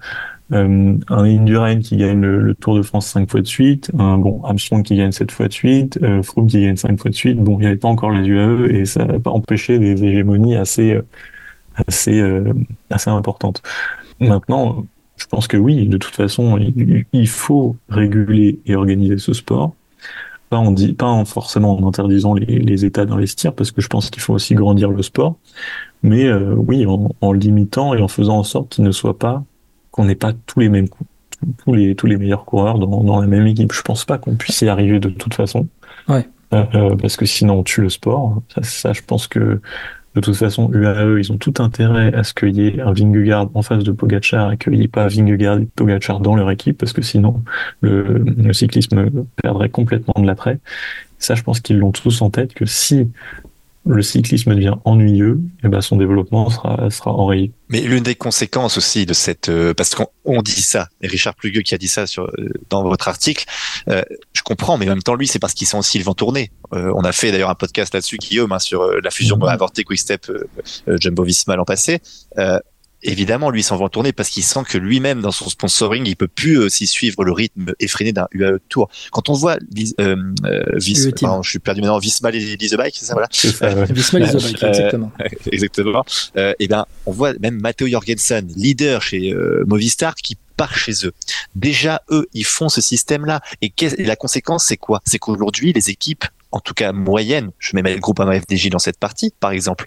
[0.51, 4.83] un Indurain qui gagne le, Tour de France cinq fois de suite, un bon Armstrong
[4.83, 7.37] qui gagne sept fois de suite, euh, Froome qui gagne cinq fois de suite.
[7.37, 10.55] Bon, il n'y avait pas encore les UAE et ça n'a pas empêché des hégémonies
[10.55, 11.01] assez euh,
[11.87, 12.53] assez euh,
[12.89, 13.61] assez importantes.
[14.19, 14.85] Maintenant,
[15.17, 16.57] je pense que oui, de toute façon,
[17.13, 19.75] il, faut réguler et organiser ce sport.
[20.49, 24.09] Pas en, dit, pas en forcément en interdisant les, États d'investir, parce que je pense
[24.09, 25.35] qu'il faut aussi grandir le sport,
[26.03, 29.43] mais oui, en limitant et en faisant en sorte qu'il ne soit pas
[29.97, 31.09] qu'on n'ait pas tous les mêmes coups,
[31.65, 33.73] tous les tous les meilleurs coureurs dans, dans la même équipe.
[33.73, 35.67] Je pense pas qu'on puisse y arriver de toute façon.
[36.07, 36.27] Ouais.
[36.53, 38.41] Euh, euh parce que sinon on tue le sport.
[38.53, 39.59] Ça, ça, je pense que
[40.15, 43.51] de toute façon, UAE, ils ont tout intérêt à ce qu'il y ait un Vingegaard
[43.53, 46.75] en face de Pogacar et qu'il n'y ait pas Vingegaard et Pogacar dans leur équipe,
[46.79, 47.43] parce que sinon,
[47.81, 50.57] le, le cyclisme perdrait complètement de l'attrait.
[51.19, 53.11] Ça, je pense qu'ils l'ont tous en tête, que si
[53.87, 57.51] le cyclisme devient ennuyeux, et ben son développement sera, sera enrayé.
[57.69, 61.61] Mais l'une des conséquences aussi de cette, euh, parce qu'on dit ça, et Richard Plugueux
[61.61, 63.45] qui a dit ça sur, euh, dans votre article,
[63.89, 64.01] euh,
[64.33, 66.51] je comprends, mais en même temps lui c'est parce qu'ils sont aussi le vent tourné.
[66.71, 69.43] on a fait d'ailleurs un podcast là-dessus, Guillaume, hein, sur la fusion mmh.
[69.43, 70.31] avortée Quick-Step
[70.87, 72.01] Jumbo Visma l'an passé
[73.03, 76.27] évidemment, lui, s'en va tourner parce qu'il sent que lui-même, dans son sponsoring, il peut
[76.27, 78.89] plus aussi euh, suivre le rythme effréné d'un UAE Tour.
[79.11, 79.57] Quand on voit
[79.99, 83.27] euh, euh, Vis, pardon, je suis perdu maintenant, Visma et The Bike, c'est ça, voilà.
[83.31, 85.11] Visma et The Bike, exactement.
[85.51, 86.05] exactement.
[86.35, 89.33] et eh ben, on voit même Matteo Jorgensen, leader chez
[89.65, 91.13] Movistar, qui part chez eux.
[91.55, 93.41] Déjà, eux, ils font ce système-là.
[93.61, 95.01] Et, et la conséquence, c'est quoi?
[95.05, 98.97] C'est qu'aujourd'hui, les équipes, en tout cas moyennes, je mets le groupe FDJ dans cette
[98.97, 99.85] partie, par exemple,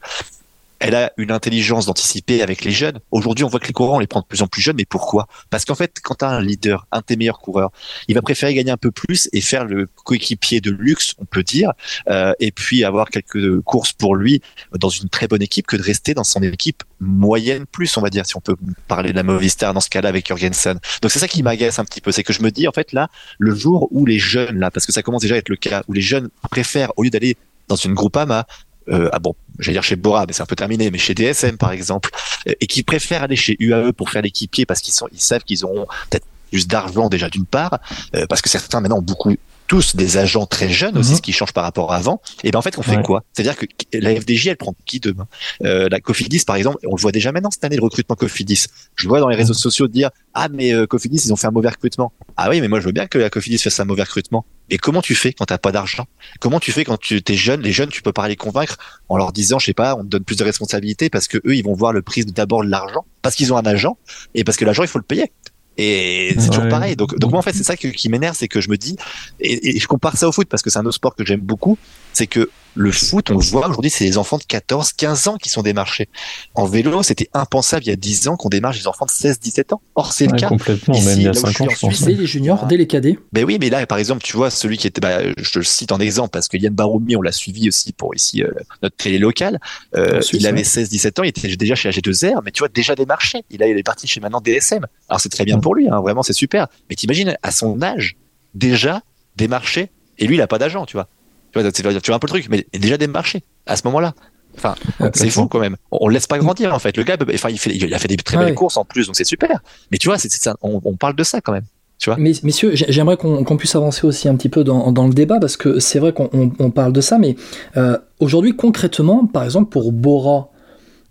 [0.80, 3.00] elle a une intelligence d'anticiper avec les jeunes.
[3.10, 4.86] Aujourd'hui, on voit que les coureurs, on les prend de plus en plus jeunes, mais
[4.86, 5.28] pourquoi?
[5.50, 7.70] Parce qu'en fait, quand tu as un leader, un de tes meilleurs coureurs,
[8.08, 11.42] il va préférer gagner un peu plus et faire le coéquipier de luxe, on peut
[11.42, 11.72] dire,
[12.08, 14.40] euh, et puis avoir quelques courses pour lui
[14.78, 18.08] dans une très bonne équipe que de rester dans son équipe moyenne plus, on va
[18.08, 18.56] dire, si on peut
[18.88, 20.78] parler de la Movistar dans ce cas-là avec Jorgensen.
[21.02, 22.92] Donc c'est ça qui m'agace un petit peu, c'est que je me dis, en fait,
[22.92, 25.56] là, le jour où les jeunes, là, parce que ça commence déjà à être le
[25.56, 27.36] cas, où les jeunes préfèrent, au lieu d'aller
[27.68, 28.46] dans une Groupama,
[28.88, 31.56] euh, ah bon, j'allais dire chez Bora, mais c'est un peu terminé, mais chez DSM
[31.56, 32.10] par exemple,
[32.48, 35.44] euh, et qui préfèrent aller chez UAE pour faire l'équipier parce qu'ils sont, ils savent
[35.44, 37.78] qu'ils auront peut-être plus d'argent déjà d'une part,
[38.14, 39.34] euh, parce que certains maintenant ont beaucoup
[39.70, 41.16] tous des agents très jeunes aussi, mhm.
[41.18, 42.20] ce qui change par rapport à avant.
[42.42, 43.22] Et ben en fait, on fait quoi?
[43.32, 45.28] C'est-à-dire que la FDJ, elle prend qui demain?
[45.62, 48.66] Euh, La Cofidis, par exemple, on le voit déjà maintenant cette année le recrutement Cofidis.
[48.96, 51.52] Je vois dans les réseaux sociaux dire ah mais euh, Cofidis ils ont fait un
[51.52, 52.12] mauvais recrutement.
[52.36, 54.44] Ah oui, mais moi je veux bien que la Cofidis fasse un mauvais recrutement.
[54.70, 56.06] Et comment tu fais quand t'as pas d'argent?
[56.40, 58.76] Comment tu fais quand tu es jeune Les jeunes, tu peux pas les convaincre
[59.08, 61.54] en leur disant, je sais pas, on te donne plus de responsabilités parce que eux,
[61.54, 63.96] ils vont voir le prix d'abord de l'argent parce qu'ils ont un agent
[64.34, 65.30] et parce que l'agent il faut le payer.
[65.76, 66.96] Et c'est toujours pareil.
[66.96, 68.96] Donc, donc moi, en fait, c'est ça qui m'énerve, c'est que je me dis,
[69.40, 71.40] et, et, je compare ça au foot parce que c'est un autre sport que j'aime
[71.40, 71.78] beaucoup,
[72.12, 75.36] c'est que le foot, on le voit aujourd'hui, c'est les enfants de 14, 15 ans
[75.36, 76.08] qui sont démarchés.
[76.54, 79.40] En vélo, c'était impensable il y a 10 ans qu'on démarche les enfants de 16,
[79.40, 79.82] 17 ans.
[79.94, 80.48] Or, c'est le cas.
[80.48, 82.02] Complètement, même il y a 5 ans, je pense.
[82.02, 83.18] Dès les juniors, dès les cadets.
[83.32, 85.64] Ben oui, mais là, par exemple, tu vois, celui qui était, bah, je te le
[85.64, 88.50] cite en exemple parce que Yann Baroumi, on l'a suivi aussi pour ici, euh,
[88.82, 89.58] notre télé locale.
[89.96, 92.94] Euh, il avait 16, 17 ans, il était déjà chez AG2R, mais tu vois, déjà
[92.94, 93.42] démarché.
[93.50, 94.86] Il, a, il est parti chez maintenant DSM.
[95.08, 96.68] Alors, c'est très bien pour lui, hein, vraiment, c'est super.
[96.88, 98.16] Mais t'imagines, à son âge,
[98.54, 99.02] déjà
[99.36, 101.08] démarché, et lui, il a pas d'agent, tu vois.
[101.52, 104.14] Tu vois, tu vois un peu le truc, mais déjà des marchés à ce moment-là.
[104.56, 104.74] Enfin,
[105.14, 105.76] c'est fou quand même.
[105.90, 106.96] On, ne laisse pas grandir en fait.
[106.96, 109.16] Le gars, enfin, il, fait, il a fait des très belles courses en plus, donc
[109.16, 109.60] c'est super.
[109.90, 111.64] Mais tu vois, c'est ça, on, parle de ça quand même.
[111.98, 112.16] Tu vois?
[112.18, 115.56] Mais, messieurs, j'aimerais qu'on puisse avancer aussi un petit peu dans, dans le débat parce
[115.56, 117.36] que c'est vrai qu'on parle de ça, mais
[117.76, 120.50] euh, aujourd'hui concrètement, par exemple pour Bora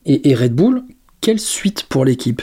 [0.05, 0.83] et, et Red Bull,
[1.21, 2.41] quelle suite pour l'équipe?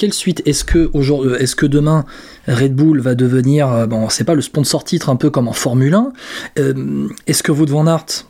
[0.00, 2.06] Quelle suite Est-ce que, aujourd'hui, est-ce que demain
[2.48, 5.52] Red Bull va devenir, euh, bon, c'est pas le sponsor titre un peu comme en
[5.52, 6.12] Formule 1
[6.58, 8.26] euh, Est-ce que Wout van Aert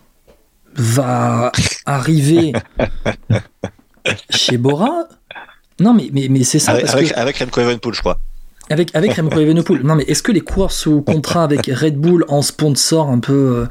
[0.74, 1.52] va
[1.86, 2.52] arriver
[4.30, 5.06] chez Bora?
[5.78, 6.72] Non, mais, mais, mais c'est ça.
[6.72, 8.18] Avec, avec, avec Remco je crois.
[8.70, 9.82] Avec, avec Remco Evenepoel.
[9.82, 13.66] Non, mais est-ce que les coureurs sous contrat avec Red Bull en sponsor un peu,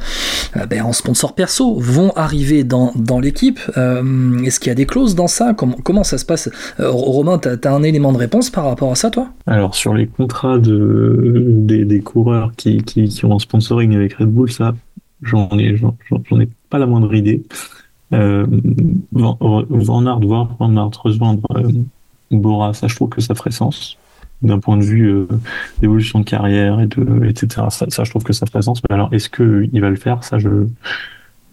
[0.55, 3.59] euh, ben, en sponsor perso, vont arriver dans, dans l'équipe?
[3.77, 5.53] Euh, Est-ce qu'il y a des clauses dans ça?
[5.53, 6.49] Comment, comment ça se passe?
[6.79, 9.29] Euh, Romain, tu as, un élément de réponse par rapport à ça, toi?
[9.47, 14.15] Alors, sur les contrats de, des, des coureurs qui, qui, qui, ont un sponsoring avec
[14.15, 14.75] Red Bull, ça,
[15.23, 17.43] j'en ai, ai pas la moindre idée.
[18.11, 18.45] Euh,
[19.13, 20.91] Van, Van Aert, voir Van Aert
[22.31, 23.97] Bora, ça, je trouve que ça ferait sens
[24.41, 25.27] d'un point de vue euh,
[25.79, 27.67] d'évolution de carrière et de etc.
[27.69, 28.81] Ça, ça, je trouve que ça fait sens.
[28.89, 30.23] Mais alors, est-ce que il va le faire?
[30.23, 30.67] Ça, je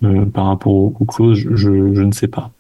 [0.05, 2.51] euh, par rapport aux, aux clauses, je, je, ne sais pas.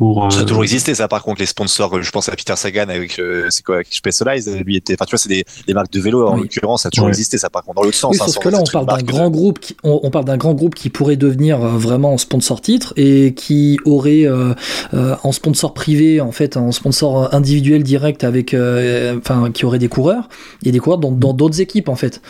[0.00, 1.08] Euh, ça a toujours existé, ça.
[1.08, 4.76] Par contre, les sponsors, je pense à Peter Sagan avec, euh, c'est quoi, Specialized, lui
[4.76, 7.08] était, enfin, tu vois, c'est des, des, marques de vélo, en l'occurrence, ça a toujours
[7.08, 8.16] existé, ça, par contre, dans l'autre sens.
[8.16, 10.74] Oui, hein, que là, on parle d'un grand groupe qui, on, parle d'un grand groupe
[10.74, 14.54] qui pourrait devenir euh, vraiment sponsor titre et qui aurait, euh,
[14.92, 20.28] en sponsor privé, en fait, en sponsor individuel direct avec, enfin, qui aurait des coureurs
[20.64, 22.22] et des coureurs dans, dans d'autres équipes, en fait.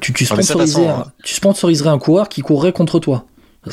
[0.00, 3.26] tu, tu, sponsoriserais, tu sponsoriserais un coureur qui courrait contre toi.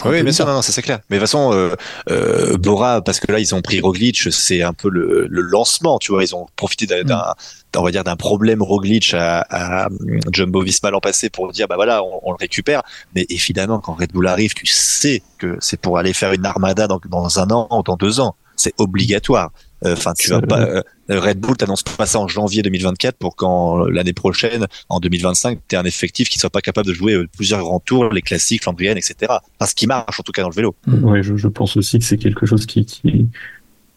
[0.05, 0.99] Oui, bien sûr, non, non, ça c'est clair.
[1.09, 1.75] Mais de toute façon, euh,
[2.11, 5.97] euh, Bora, parce que là ils ont pris Roglic, c'est un peu le, le, lancement,
[5.97, 6.23] tu vois.
[6.23, 7.77] Ils ont profité d'un, mm.
[7.77, 9.87] on va dire, d'un problème Roglic à, à
[10.31, 12.83] Jumbo Visma l'an passé pour dire, bah voilà, on, on, le récupère.
[13.15, 16.87] Mais évidemment, quand Red Bull arrive, tu sais que c'est pour aller faire une armada
[16.87, 18.35] dans, dans un an ou dans deux ans.
[18.55, 19.51] C'est obligatoire.
[19.85, 20.61] Euh, enfin, tu vas pas.
[20.61, 25.59] Euh, Red Bull t'annonce pas ça en janvier 2024 pour qu'en l'année prochaine, en 2025,
[25.67, 28.21] tu aies un effectif qui soit pas capable de jouer euh, plusieurs grands tours, les
[28.21, 29.15] classiques, Flandrienne, etc.
[29.29, 30.75] Enfin, ce qui marche en tout cas dans le vélo.
[30.87, 33.27] Oui, je, je pense aussi que c'est quelque chose qui, qui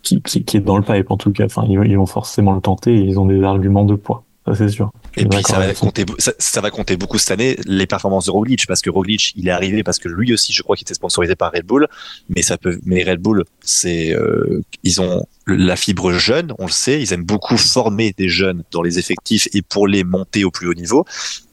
[0.03, 1.45] qui, qui, qui, est dans le pipe en tout cas.
[1.45, 4.55] Enfin, ils, ils vont forcément le tenter et ils ont des arguments de poids ça
[4.57, 4.91] c'est sûr.
[5.17, 8.67] Et puis ça va, compter, ça, va compter beaucoup cette année les performances de Roglic
[8.67, 11.37] parce que Roglic il est arrivé parce que lui aussi je crois qu'il était sponsorisé
[11.37, 11.87] par Red Bull
[12.29, 16.73] mais ça peut mais Red Bull c'est euh, ils ont la fibre jeune on le
[16.73, 20.51] sait ils aiment beaucoup former des jeunes dans les effectifs et pour les monter au
[20.51, 21.05] plus haut niveau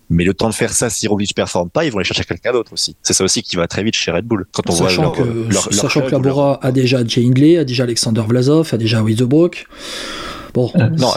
[0.09, 2.51] mais le temps de faire ça, si Roglic performe pas, ils vont aller chercher quelqu'un
[2.51, 2.95] d'autre aussi.
[3.03, 4.45] C'est ça aussi qui va très vite chez Red Bull.
[4.51, 7.83] Quand on sachant voit que, leur, sachant que Labora a déjà Jay Hindley, a déjà
[7.83, 9.67] Alexander Vlasov, a déjà Wizebrook.
[10.53, 11.11] Bon, euh, non,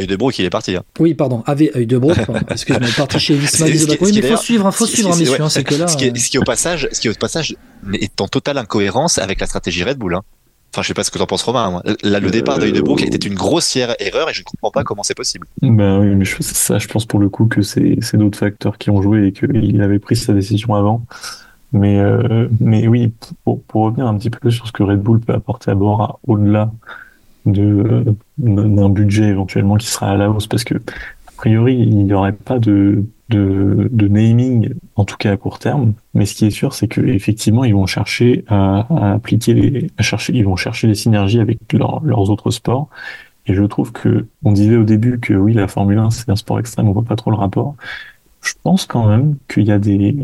[0.00, 0.76] Eudebrook, il est parti.
[0.76, 0.82] Hein.
[0.98, 2.16] Oui, pardon, avec Eudebrook,
[2.50, 5.74] excuse-moi, parti chez Visma Oui, mais il faut suivre, faut suivre, hein, messieurs, c'est que
[5.74, 5.88] là.
[5.88, 7.54] Ce qui, est, ce qui, au passage, ce qui, au passage,
[7.92, 10.14] est en totale incohérence avec la stratégie Red Bull.
[10.14, 10.22] Hein.
[10.72, 11.70] Enfin, je sais pas ce que t'en penses, Romain.
[11.70, 11.82] Moi.
[12.02, 15.02] Là, le départ de Eudebrook était une grossière erreur et je ne comprends pas comment
[15.02, 15.46] c'est possible.
[15.62, 18.90] Ben oui, mais je, ça, je pense pour le coup que c'est d'autres facteurs qui
[18.90, 21.02] ont joué et qu'il avait pris sa décision avant.
[21.72, 23.12] Mais, euh, mais oui,
[23.44, 26.20] pour, pour, revenir un petit peu sur ce que Red Bull peut apporter à bord
[26.26, 26.70] au-delà
[27.46, 28.04] de
[28.38, 32.32] d'un budget éventuellement qui sera à la hausse parce que a priori il n'y aurait
[32.32, 35.94] pas de, de, naming en tout cas à court terme.
[36.14, 40.34] Mais ce qui est sûr c'est que effectivement ils vont chercher à, appliquer les chercher
[40.34, 42.88] ils vont chercher les synergies avec leurs autres sports.
[43.48, 46.36] Et je trouve que on disait au début que oui la Formule 1 c'est un
[46.36, 47.76] sport extrême on voit pas trop le rapport
[48.46, 50.14] je pense quand même qu'il y a des,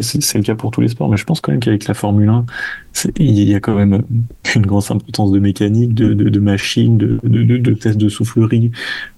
[0.00, 2.28] c'est le cas pour tous les sports, mais je pense quand même qu'avec la Formule
[2.28, 2.46] 1,
[3.18, 4.02] il y a quand même
[4.54, 8.70] une grosse importance de mécanique, de, de, de machines, de, de, de, tests de soufflerie,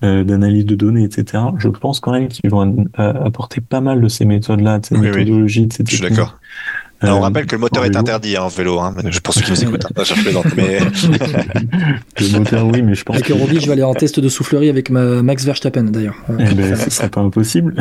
[0.03, 1.45] euh, d'analyse de données, etc.
[1.59, 5.67] Je pense quand même qu'ils vont apporter pas mal de ces méthodes-là, de ces méthodologies,
[5.67, 6.39] de ces Je suis d'accord
[7.03, 9.51] on euh, rappelle que le moteur est interdit hein, en vélo, hein, pour ceux qui
[9.51, 9.85] nous écoutent.
[9.85, 10.79] Hein, mais...
[12.21, 13.17] le moteur, oui, mais je pense.
[13.17, 13.33] Avec que...
[13.33, 16.17] Roby, je vais aller en test de soufflerie avec ma Max Verstappen d'ailleurs.
[16.39, 17.75] Eh ben, ce serait pas impossible.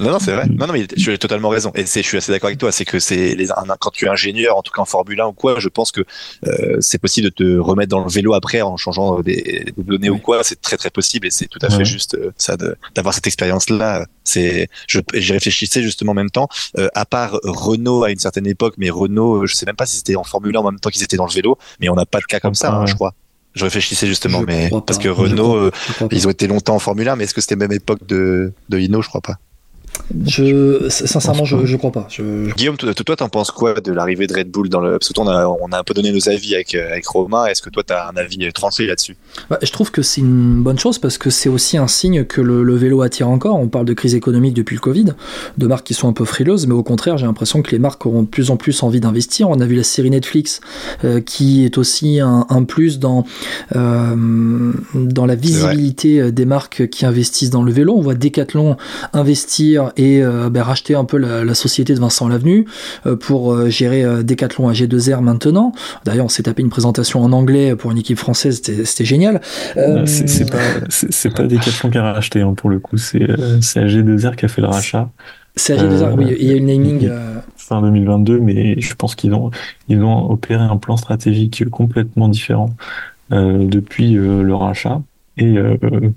[0.00, 0.46] non, non, c'est vrai.
[0.48, 1.72] Non, non, mais tu as totalement raison.
[1.74, 2.72] Et je suis assez d'accord avec toi.
[2.72, 3.48] C'est que c'est les,
[3.80, 6.02] quand tu es ingénieur, en tout cas en Formule 1 ou quoi, je pense que
[6.46, 10.18] euh, c'est possible de te remettre dans le vélo après en changeant des, données ou
[10.18, 10.42] quoi.
[10.42, 12.56] C'est très très possible et c'est tout à fait juste euh, ça
[12.94, 14.06] d'avoir cette expérience là.
[14.24, 16.48] C'est, j'y réfléchissais justement en même temps.
[16.76, 19.96] Euh, à part Renault à une certaine époque, mais Renault, je sais même pas si
[19.96, 22.06] c'était en Formule 1 en même temps qu'ils étaient dans le vélo, mais on n'a
[22.06, 23.14] pas de cas comme ça, hein, je crois.
[23.54, 25.70] Je réfléchissais justement, mais parce que Renault,
[26.12, 28.78] ils ont été longtemps en Formule 1, mais est-ce que c'était même époque de, de
[28.78, 29.36] Hino, je crois pas.
[30.26, 32.06] Je, sincèrement, je, je crois pas.
[32.08, 32.52] Je...
[32.54, 35.12] Guillaume, toi, toi, t'en penses quoi de l'arrivée de Red Bull dans le, parce que
[35.12, 37.46] toi, on a, on a un peu donné nos avis avec, euh, avec Romain.
[37.46, 39.16] Est-ce que toi, t'as un avis tranché là-dessus?
[39.50, 42.40] Bah, je trouve que c'est une bonne chose parce que c'est aussi un signe que
[42.40, 43.56] le, le, vélo attire encore.
[43.56, 45.06] On parle de crise économique depuis le Covid,
[45.56, 48.04] de marques qui sont un peu frileuses, mais au contraire, j'ai l'impression que les marques
[48.06, 49.50] auront de plus en plus envie d'investir.
[49.50, 50.60] On a vu la série Netflix
[51.04, 53.24] euh, qui est aussi un, un plus dans,
[53.76, 57.94] euh, dans la visibilité des marques qui investissent dans le vélo.
[57.96, 58.76] On voit Decathlon
[59.12, 62.66] investir et euh, ben, racheter un peu la, société de Vincent Lavenu
[63.06, 65.72] euh, pour euh, gérer Decathlon à G2R maintenant.
[66.04, 69.40] D'ailleurs, on s'est tapé une présentation en anglais pour une équipe française, c'était génial.
[70.06, 70.58] C'est pas,
[71.36, 74.68] pas Decathlon qui a racheté hein, pour le coup, c'est AG2R qui a fait le
[74.68, 75.10] rachat.
[75.56, 77.10] C'est AG2R, oui, il y a une naming.
[77.56, 79.50] Fin 2022, mais je pense qu'ils ont,
[79.88, 82.70] ils ont opéré un plan stratégique complètement différent
[83.30, 85.00] depuis le rachat.
[85.38, 85.76] Et euh,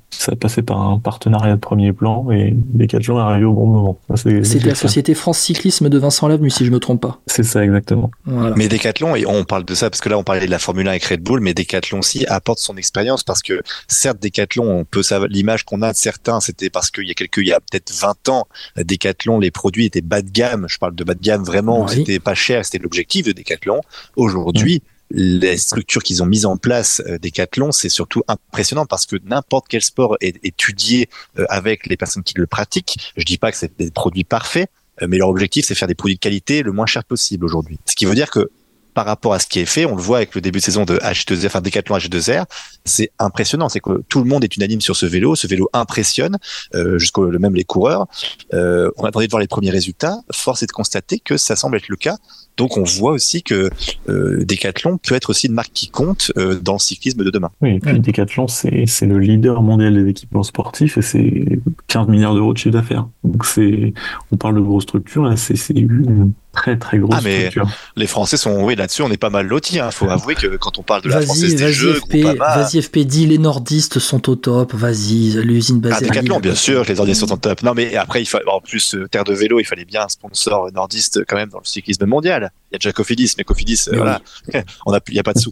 [0.10, 3.68] ça passait par un partenariat de premier plan et les quatre jours arrivés au bon
[3.68, 4.00] moment.
[4.16, 7.22] C'était la société France Cyclisme de Vincent Lavenu, si je me trompe pas.
[7.28, 8.10] C'est ça, exactement.
[8.26, 10.88] Mais Decathlon, et on parle de ça parce que là, on parlait de la Formule
[10.88, 14.86] 1 avec Red Bull, mais Decathlon aussi apporte son expérience parce que certes, Decathlon, on
[14.86, 17.54] peut savoir, l'image qu'on a de certains, c'était parce qu'il y a quelques, il y
[17.54, 20.66] a peut-être 20 ans, Decathlon, les produits étaient bas de gamme.
[20.68, 23.82] Je parle de bas de gamme vraiment, c'était pas cher, c'était l'objectif de Decathlon.
[24.16, 24.82] Aujourd'hui,
[25.14, 29.68] les structures qu'ils ont mises en place euh, Decathlon, c'est surtout impressionnant parce que n'importe
[29.70, 33.14] quel sport est étudié euh, avec les personnes qui le pratiquent.
[33.18, 34.70] Je dis pas que c'est des produits parfaits,
[35.02, 37.80] euh, mais leur objectif c'est faire des produits de qualité le moins cher possible aujourd'hui.
[37.86, 38.50] Ce qui veut dire que
[38.94, 40.86] par rapport à ce qui est fait, on le voit avec le début de saison
[40.86, 42.46] de H2R, enfin Decathlon H2R,
[42.86, 43.70] c'est impressionnant.
[43.70, 45.36] C'est que tout le monde est unanime sur ce vélo.
[45.36, 46.38] Ce vélo impressionne,
[46.76, 48.08] euh, jusqu'au même les coureurs.
[48.54, 50.18] Euh, on attendait de voir les premiers résultats.
[50.32, 52.18] Force est de constater que ça semble être le cas.
[52.58, 53.70] Donc on voit aussi que
[54.10, 57.52] euh, Decathlon peut être aussi une marque qui compte euh, dans le cyclisme de demain.
[57.62, 62.36] Oui, et puis Decathlon, c'est le leader mondial des équipements sportifs et c'est 15 milliards
[62.36, 63.08] d'euros de chiffre d'affaires.
[63.24, 63.94] Donc c'est,
[64.32, 67.68] on parle de grosses structures, c'est une très très grosse ah, mais structure.
[67.96, 69.76] Les Français sont, oui, là-dessus, on n'est pas mal lotis.
[69.76, 69.92] Il hein.
[69.92, 72.00] faut avouer que quand on parle de la Française des Jeux,
[72.38, 74.74] Vas-y FP, dis les nordistes sont au top.
[74.74, 75.96] Vas-y, l'usine basée.
[76.00, 77.64] Ah, Decathlon, bien sûr, les nordistes sont au top.
[77.64, 80.10] Non, mais après, il faut, en plus, euh, terre de vélo, il fallait bien un
[80.10, 82.41] sponsor nordiste quand même dans le cyclisme mondial.
[82.72, 84.22] Il y a déjà Cofidis, mais Cofidis, mais voilà,
[84.86, 85.52] on a, il y a pas de sous.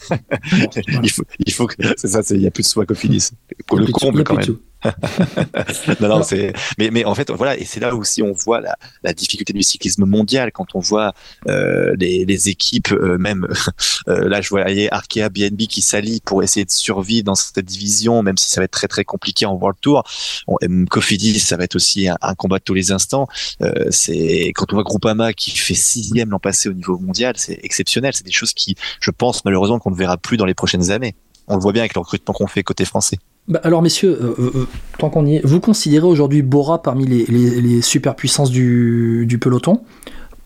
[1.02, 3.30] il faut, il faut que, c'est ça, il y a plus de sous à Cofidis.
[3.72, 4.58] Le comble quand même.
[6.00, 6.52] non, non, c'est.
[6.78, 9.62] Mais, mais en fait, voilà, et c'est là aussi on voit la, la, difficulté du
[9.62, 11.12] cyclisme mondial quand on voit
[11.48, 13.48] euh, les, les, équipes, euh, même
[14.08, 18.22] euh, là, je voyais Arkea, BNB qui s'allient pour essayer de survivre dans cette division,
[18.22, 20.04] même si ça va être très très compliqué en World Tour.
[20.46, 23.28] On, Cofidis, ça va être aussi un, combat de tous les instants.
[23.62, 27.58] Euh, c'est quand on voit Groupama qui fait sixième l'an passé au niveau mondial, c'est
[27.62, 28.12] exceptionnel.
[28.14, 31.14] C'est des choses qui, je pense malheureusement, qu'on ne verra plus dans les prochaines années.
[31.48, 33.18] On le voit bien avec le recrutement qu'on fait côté français.
[33.48, 37.06] Bah, alors messieurs, euh, euh, euh, tant qu'on y est, vous considérez aujourd'hui Bora parmi
[37.06, 39.82] les, les, superpuissances du, du, peloton?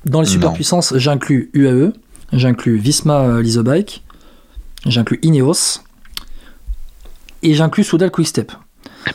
[0.04, 1.92] Dans les superpuissances, j'inclus UAE,
[2.32, 4.02] j'inclus Visma Lisobike,
[4.86, 5.80] j'inclus Ineos,
[7.42, 8.52] et j'inclus Soudal Quickstep.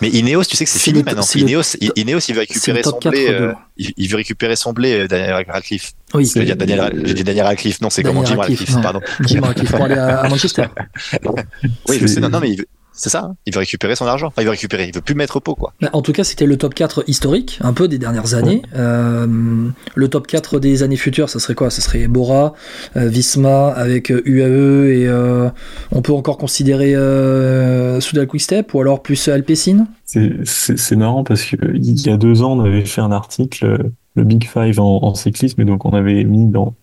[0.02, 1.22] Mais Ineos, tu sais que c'est fini maintenant.
[1.36, 3.52] Ineos, Ineos, il veut récupérer son blé.
[3.78, 5.94] il, veut récupérer son blé, Daniel Radcliffe.
[6.16, 6.32] Oui.
[6.34, 7.82] J'ai dit Daniel Radcliffe.
[7.82, 8.82] Non, c'est comment Jim Radcliffe.
[8.82, 9.02] Pardon.
[9.22, 10.66] Jim Radcliffe pour aller à, Manchester.
[11.88, 12.20] oui, je sais.
[12.20, 13.36] Non, non, mais il veut, c'est ça, hein.
[13.46, 14.28] il veut récupérer son argent.
[14.28, 15.74] Enfin, il veut récupérer, il veut plus mettre au pot, quoi.
[15.82, 18.62] Bah, en tout cas, c'était le top 4 historique, un peu des dernières années.
[18.76, 19.28] Euh,
[19.96, 21.70] le top 4 des années futures, ça serait quoi?
[21.70, 22.54] Ça serait Bora,
[22.96, 25.52] euh, Visma avec UAE euh, et
[25.92, 26.94] on peut encore considérer
[28.00, 29.88] Soudal Quickstep ou alors plus Alpecin?
[30.06, 34.48] C'est marrant parce qu'il y a deux ans, on avait fait un article, le Big
[34.48, 36.76] Five en, en cyclisme, et donc on avait mis dans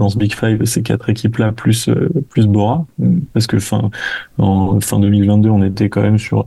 [0.00, 2.86] dans ce Big Five, ces quatre équipes-là, plus, euh, plus Bora,
[3.32, 3.90] parce que fin,
[4.38, 6.46] fin 2022, on était quand même sur,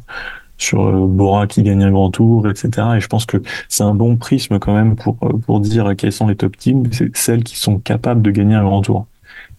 [0.58, 2.70] sur Bora qui gagne un grand tour, etc.
[2.98, 3.38] Et je pense que
[3.70, 7.16] c'est un bon prisme quand même pour pour dire quelles sont les top teams, c'est
[7.16, 9.08] celles qui sont capables de gagner un grand tour.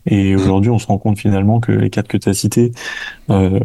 [0.07, 2.73] Et aujourd'hui, on se rend compte finalement que les quatre que tu as cités,
[3.31, 3.61] euh,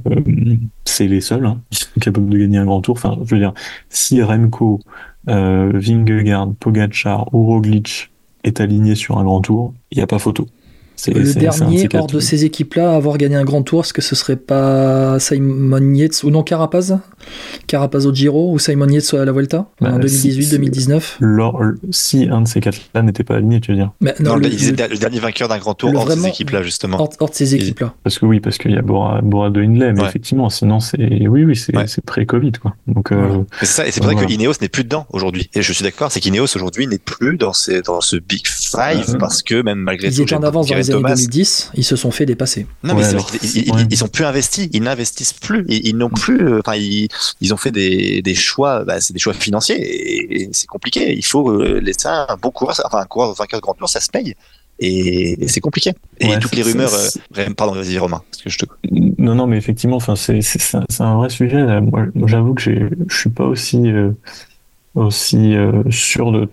[0.86, 2.96] c'est les seuls hein, qui sont capables de gagner un grand tour.
[2.96, 3.54] Enfin, je veux dire,
[3.90, 4.80] si Remco,
[5.28, 7.62] euh, Vingegaard, Pogacar ou
[8.44, 10.48] est aligné sur un grand tour, il n'y a pas photo.
[11.08, 14.16] Le dernier hors de ces équipes-là à avoir gagné un grand tour, est-ce que ce
[14.16, 17.00] serait pas Simon Yates ou non Carapaz?
[17.68, 19.68] Carapaz au Giro ou Simon Yates à la Vuelta?
[19.82, 22.28] Bah, en 2018-2019 Si.
[22.30, 23.92] un de ces quatre-là n'était pas aligné, tu veux dire?
[24.20, 26.98] Non, le, le, dernier vainqueur d'un grand tour hors de ces équipes-là, justement.
[27.00, 27.94] Hors, de ces équipes-là.
[28.04, 31.44] Parce que oui, parce qu'il y a Bora, de Hindley, mais effectivement, sinon c'est oui,
[31.44, 32.76] oui, c'est pré-Covid quoi.
[32.88, 35.50] Donc euh, c'est ça, et c'est vrai que Ineos n'est plus dedans aujourd'hui.
[35.54, 39.18] Et je suis d'accord, c'est qu'Ineos aujourd'hui n'est plus dans ces, dans ce Big Five
[39.20, 42.26] parce que même malgré tout, en avance dans les années 2010, ils se sont fait
[42.26, 42.68] dépasser.
[42.84, 43.04] Non, mais
[43.90, 47.08] ils, sont plus investis, ils n'investissent plus, ils, n'ont plus, euh, enfin ils,
[47.42, 51.16] ils ont fait des, des choix, bah, c'est des choix financiers et, c'est compliqué.
[51.16, 54.00] Il faut euh, laisser un bon coureur, enfin un coureur vainqueur de grand tour, ça
[54.00, 54.36] se paye.
[54.80, 55.92] Et, c'est compliqué.
[56.20, 58.66] Et toutes les rumeurs, euh, pardon, vas-y Romain, parce que je te...
[58.92, 60.40] Non, non, mais effectivement, enfin, c'est
[61.00, 61.82] un vrai sujet.
[61.82, 64.12] Moi, j'avoue que je suis pas aussi euh,
[64.96, 65.54] aussi
[65.90, 66.50] sûr de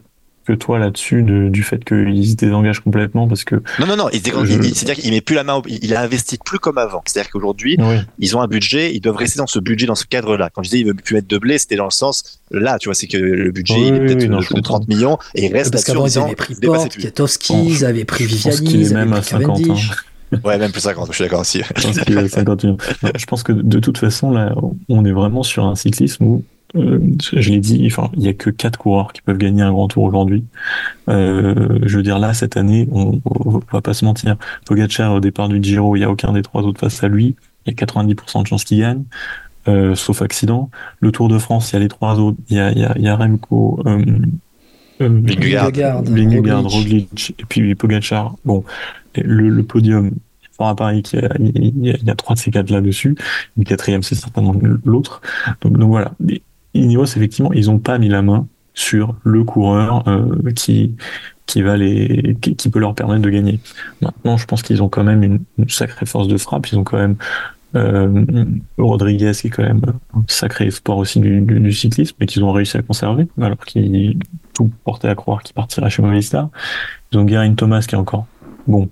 [0.47, 4.21] que toi là-dessus du fait qu'il se désengage complètement parce que non non non il
[4.23, 7.03] c'est-à-dire qu'il met plus la main il a investi plus comme avant.
[7.05, 7.77] C'est-à-dire qu'aujourd'hui
[8.19, 10.51] ils ont un budget ils doivent rester dans ce budget dans ce cadre-là.
[10.53, 12.89] Quand je disais il veut plus mettre de blé c'était dans le sens là tu
[12.89, 15.85] vois c'est que le budget il est peut-être de, 30 millions et il reste parce
[15.85, 19.71] qu'avant ils avaient pris Porte, Kiatowski ils avaient pris Viviani ils avaient même à 50
[19.71, 19.77] ans.
[20.45, 21.63] Ouais, même plus 50, je suis d'accord aussi.
[21.77, 24.53] je pense que de toute façon, là,
[24.89, 28.33] on est vraiment sur un cyclisme où euh, je l'ai dit, enfin, il y a
[28.33, 30.45] que quatre coureurs qui peuvent gagner un grand tour aujourd'hui.
[31.09, 34.37] Euh, je veux dire là cette année, on, on, va pas se mentir.
[34.67, 37.37] Pogacar au départ du Giro, il y a aucun des trois autres face à lui.
[37.67, 39.05] Il y a 90% de chances qu'il gagne,
[39.69, 40.71] euh, sauf accident.
[41.01, 42.39] Le Tour de France, il y a les trois autres.
[42.51, 43.83] Il y a, il y a, il y a Remco.
[43.87, 44.05] Euh,
[45.01, 45.23] euh,
[46.69, 48.37] Roglic et puis Pogacar.
[48.45, 48.65] Bon,
[49.17, 50.13] le, le podium,
[50.57, 53.17] fort à Paris qu'il y, a, il y a trois de ces quatre là dessus.
[53.57, 55.21] Le quatrième, c'est certainement l'autre.
[55.61, 56.13] Donc, donc voilà.
[56.77, 60.95] Ineos, effectivement, ils n'ont pas mis la main sur le coureur euh, qui
[61.47, 63.61] qui va les qui, peut leur permettre de gagner.
[64.03, 66.67] Maintenant, je pense qu'ils ont quand même une, sacrée force de frappe.
[66.69, 67.17] Ils ont quand même
[67.77, 68.45] euh,
[68.79, 69.83] Rodriguez qui est quand même
[70.15, 74.19] un sacré sport aussi du, cyclisme, mais qu'ils ont réussi à conserver, alors qu'ils
[74.55, 76.49] tout portait à croire qu'il partirait chez Movistar.
[77.13, 78.27] Ils ont Guerin Thomas qui est encore
[78.67, 78.89] bon,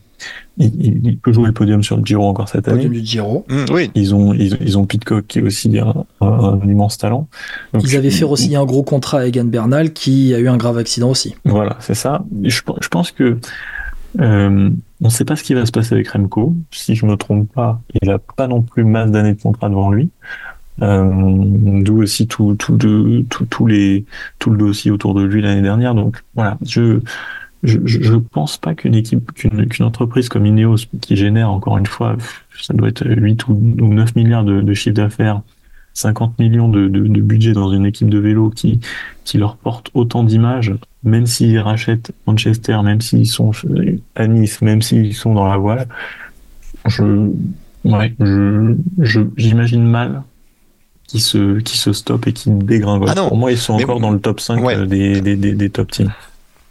[0.59, 2.77] il, peut jouer le podium sur le Giro encore cette année.
[2.77, 3.45] Podium du Giro.
[3.49, 3.91] Mmh, oui.
[3.95, 7.29] Ils ont, ils, ont Pitcock qui est aussi un, immense talent.
[7.75, 10.79] ils avaient fait aussi un gros contrat à Egan Bernal qui a eu un grave
[10.79, 11.35] accident aussi.
[11.45, 12.25] Voilà, c'est ça.
[12.43, 13.39] Je, je, pense que
[14.21, 16.55] euh, on ne sait pas ce qui va se passer avec Remco.
[16.71, 19.91] Si je me trompe pas, il a pas non plus masse d'années de contrat devant
[19.91, 20.11] lui.
[20.83, 21.05] Euh,
[21.83, 24.05] D'où aussi tout, tout, tout, tout, les,
[24.39, 25.95] tout le dossier autour de lui l'année dernière.
[25.95, 27.01] Donc voilà, je
[27.65, 32.17] je, je pense pas qu'une équipe, qu'une entreprise comme Ineos, qui génère encore une fois,
[32.61, 35.41] ça doit être 8 ou 9 milliards de, de chiffre d'affaires,
[35.95, 38.81] 50 millions de, de, de, budget dans une équipe de vélo qui,
[39.25, 40.75] qui leur porte autant d'images,
[41.05, 43.53] même s'ils rachètent Manchester, même s'ils sont
[44.15, 45.87] à Nice, même s'ils sont dans la voile,
[46.87, 47.31] je,
[47.85, 50.23] ouais, je, j'imagine mal
[51.07, 53.13] qui se, qui se stoppent et qui dégringolent.
[53.17, 55.71] Ah Pour moi, ils sont encore dans le top 5 euh, des, des, des, des
[55.71, 56.13] top teams.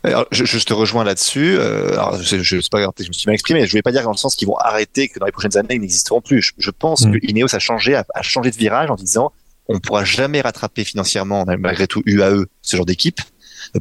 [0.03, 1.55] Alors, je, je, te rejoins là-dessus.
[1.57, 3.65] Euh, alors, je, je, sais pas, je me suis mal exprimé.
[3.65, 5.75] Je voulais pas dire dans le sens qu'ils vont arrêter, que dans les prochaines années,
[5.75, 6.53] ils n'existeront plus.
[6.57, 7.11] Je, pense mm.
[7.11, 9.31] que Ineos a changé, a, a, changé de virage en disant
[9.67, 13.21] on pourra jamais rattraper financièrement, malgré tout, UAE, ce genre d'équipe.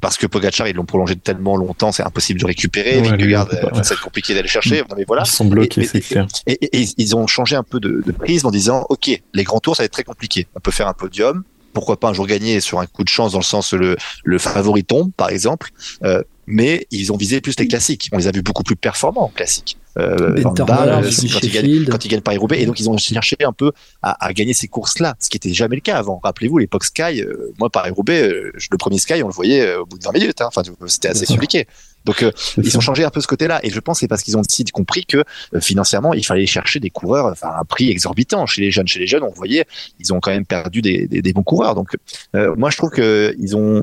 [0.01, 3.01] Parce que Pogacar, ils l'ont prolongé tellement longtemps, c'est impossible de récupérer.
[3.01, 4.79] Ouais, Vingegaard, euh, ça va être compliqué d'aller chercher.
[4.89, 5.25] Non, mais voilà.
[5.27, 6.27] Ils sont bloqués, c'est clair.
[6.47, 9.61] Et, et, ils ont changé un peu de, de prise en disant, OK, les grands
[9.61, 10.47] tours, ça va être très compliqué.
[10.55, 13.33] On peut faire un podium, pourquoi pas un jour gagner sur un coup de chance
[13.33, 15.71] dans le sens le, le favori tombe par exemple
[16.05, 18.09] euh, mais ils ont visé plus les classiques.
[18.13, 19.79] On les a vus beaucoup plus performants en classiques.
[19.99, 20.67] Euh, Van Damme,
[21.03, 22.61] quand, ils gagnent, quand ils gagnent Paris-Roubaix.
[22.61, 25.53] Et donc, ils ont cherché un peu à, à gagner ces courses-là, ce qui était
[25.53, 26.21] jamais le cas avant.
[26.23, 29.87] Rappelez-vous, l'époque Sky, euh, moi, Paris-Roubaix, euh, le premier Sky, on le voyait euh, au
[29.87, 30.41] bout de 20 minutes.
[30.41, 30.49] Hein.
[30.49, 31.67] Enfin, c'était assez compliqué.
[32.05, 32.25] Donc,
[32.57, 33.61] ils ont changé un peu ce côté-là.
[33.63, 35.25] Et je pense que c'est parce qu'ils ont aussi compris que
[35.61, 38.47] financièrement, il fallait chercher des coureurs, enfin, un prix exorbitant.
[38.47, 39.67] Chez les jeunes, chez les jeunes, on voyait,
[39.99, 41.75] ils ont quand même perdu des, des, des bons coureurs.
[41.75, 41.97] Donc,
[42.35, 43.83] moi, je trouve que ils ont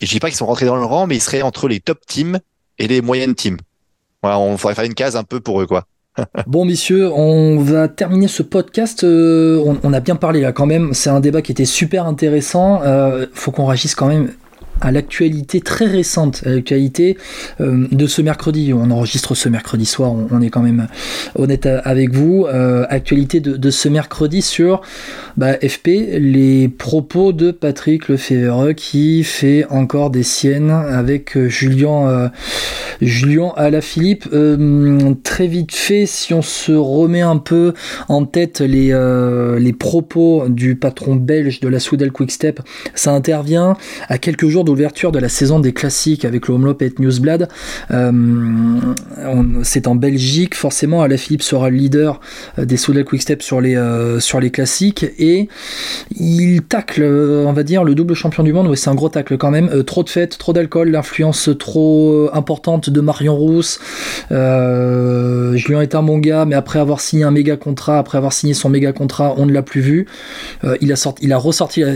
[0.00, 2.00] je dis pas qu'ils sont rentrés dans le rang, mais ils seraient entre les top
[2.06, 2.38] teams
[2.78, 3.58] et les moyennes teams.
[4.22, 5.86] Voilà, on faudrait faire une case un peu pour eux, quoi.
[6.46, 9.04] bon, messieurs, on va terminer ce podcast.
[9.04, 10.94] Euh, on, a bien parlé là quand même.
[10.94, 12.82] C'est un débat qui était super intéressant.
[12.82, 14.32] Euh, faut qu'on réagisse quand même
[14.80, 17.16] à l'actualité très récente, à l'actualité
[17.60, 18.72] euh, de ce mercredi.
[18.72, 20.88] On enregistre ce mercredi soir, on, est quand même
[21.34, 22.46] honnête avec vous.
[22.46, 24.82] Euh, actualité de, ce mercredi sur
[25.36, 32.30] bah, FP, les propos de Patrick Lefebvre qui fait encore des siennes avec euh, Julien,
[33.00, 34.28] Julien Alaphilippe.
[35.22, 37.74] très vite fait, si on se remet un peu
[38.08, 38.88] en tête les,
[39.58, 42.60] les propos du patron belge de la Soudal Quickstep,
[42.94, 43.76] ça intervient
[44.08, 47.48] à quelques jours d'ouverture de la saison des classiques avec le Homelop et Newsblad.
[47.90, 48.12] Euh,
[49.62, 52.20] c'est en Belgique, forcément, Alaphilippe sera le leader
[52.58, 55.48] euh, des Soudal Quickstep sur les, euh, sur les classiques et
[56.18, 58.66] il tacle, on va dire, le double champion du monde.
[58.68, 59.84] Oui, c'est un gros tacle quand même.
[59.84, 63.78] trop de fêtes, trop d'alcool, l'influence trop importante de Marion Rousse.
[64.30, 68.52] Julien est un bon gars, mais après avoir signé un méga contrat, après avoir signé
[68.52, 70.06] son méga contrat, on ne l'a plus vu.
[70.80, 71.92] il, a sorti, il a ressorti la,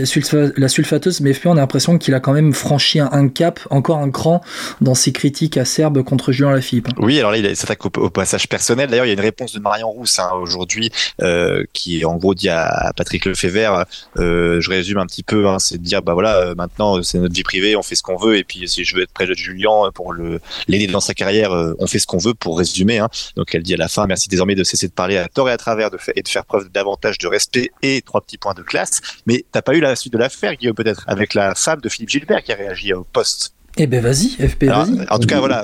[0.57, 4.11] la sulfateuse, mais on a l'impression qu'il a quand même franchi un, cap, encore un
[4.11, 4.41] cran
[4.79, 6.87] dans ses critiques acerbes contre Julien Lafilippe.
[6.97, 8.89] Oui, alors là, il s'attaque au, passage personnel.
[8.89, 10.91] D'ailleurs, il y a une réponse de Marion Rousse hein, aujourd'hui
[11.21, 13.85] euh, qui, en gros, dit à Patrick Lefebvre,
[14.17, 17.17] euh, je résume un petit peu, hein, c'est de dire, bah voilà, euh, maintenant, c'est
[17.17, 19.25] notre vie privée, on fait ce qu'on veut, et puis si je veux être près
[19.25, 22.99] de Julien pour l'aider dans sa carrière, on fait ce qu'on veut pour résumer.
[22.99, 23.09] Hein.
[23.35, 25.51] Donc, elle dit à la fin, merci désormais de cesser de parler à tort et
[25.51, 29.01] à travers et de faire preuve davantage de respect et trois petits points de classe.
[29.25, 32.09] Mais t'as pas eu la suite de l'affaire, Guillaume, peut-être, avec la femme de Philippe
[32.09, 35.07] Gilbert qui a réagi au poste eh ben vas-y, FP, vas-y.
[35.09, 35.63] En tout cas, voilà.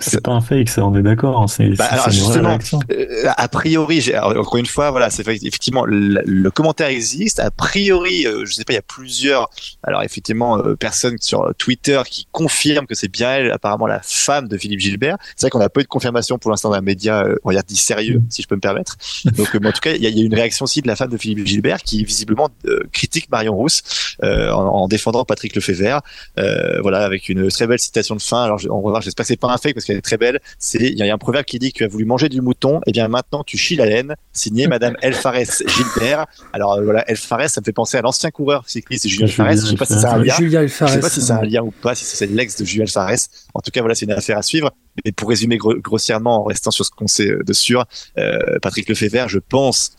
[0.00, 1.42] C'est pas un fake, ça, on est d'accord.
[1.42, 2.56] Hein, c'est bah, justement,
[2.92, 7.40] euh, a priori, encore une fois, voilà, c'est effectivement le, commentaire existe.
[7.40, 9.50] A priori, euh, je sais pas, il y a plusieurs,
[9.82, 14.46] alors effectivement, euh, personnes sur Twitter qui confirment que c'est bien elle, apparemment la femme
[14.46, 15.16] de Philippe Gilbert.
[15.34, 17.64] C'est vrai qu'on n'a pas eu de confirmation pour l'instant d'un média, on va dire
[17.64, 18.96] dit sérieux, si je peux me permettre.
[19.36, 21.46] Donc, en tout cas, il y, a une réaction aussi de la femme de Philippe
[21.46, 22.50] Gilbert qui visiblement
[22.92, 23.82] critique Marion Rousse
[24.22, 26.00] en, en, défendant Patrick Lefebvre.
[26.36, 28.44] voilà, avec avec une très belle citation de fin.
[28.44, 30.40] Alors, on va voir, j'espère que c'est pas un fake parce qu'elle est très belle.
[30.58, 32.78] C'est, il y a un proverbe qui dit que tu as voulu manger du mouton,
[32.78, 34.14] et eh bien maintenant tu chies la laine.
[34.32, 36.26] Signé Madame El Fares Gilbert.
[36.52, 39.52] Alors euh, voilà, El Fares, ça me fait penser à l'ancien coureur cycliste Julien Fares.
[39.52, 40.34] Je sais pas si c'est un lien.
[40.38, 43.28] Je sais pas si c'est un lien ou pas, si c'est l'ex de Julien Fares.
[43.54, 44.70] En tout cas, voilà, c'est une affaire à suivre.
[45.04, 47.84] Mais pour résumer grossièrement, en restant sur ce qu'on sait de sûr,
[48.18, 49.92] euh, Patrick Lefebvre, je pense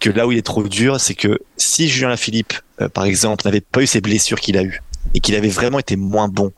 [0.00, 3.46] que là où il est trop dur, c'est que si Julien Philippe, euh, par exemple,
[3.46, 4.80] n'avait pas eu ces blessures qu'il a eues
[5.14, 6.52] et qu'il avait vraiment été moins bon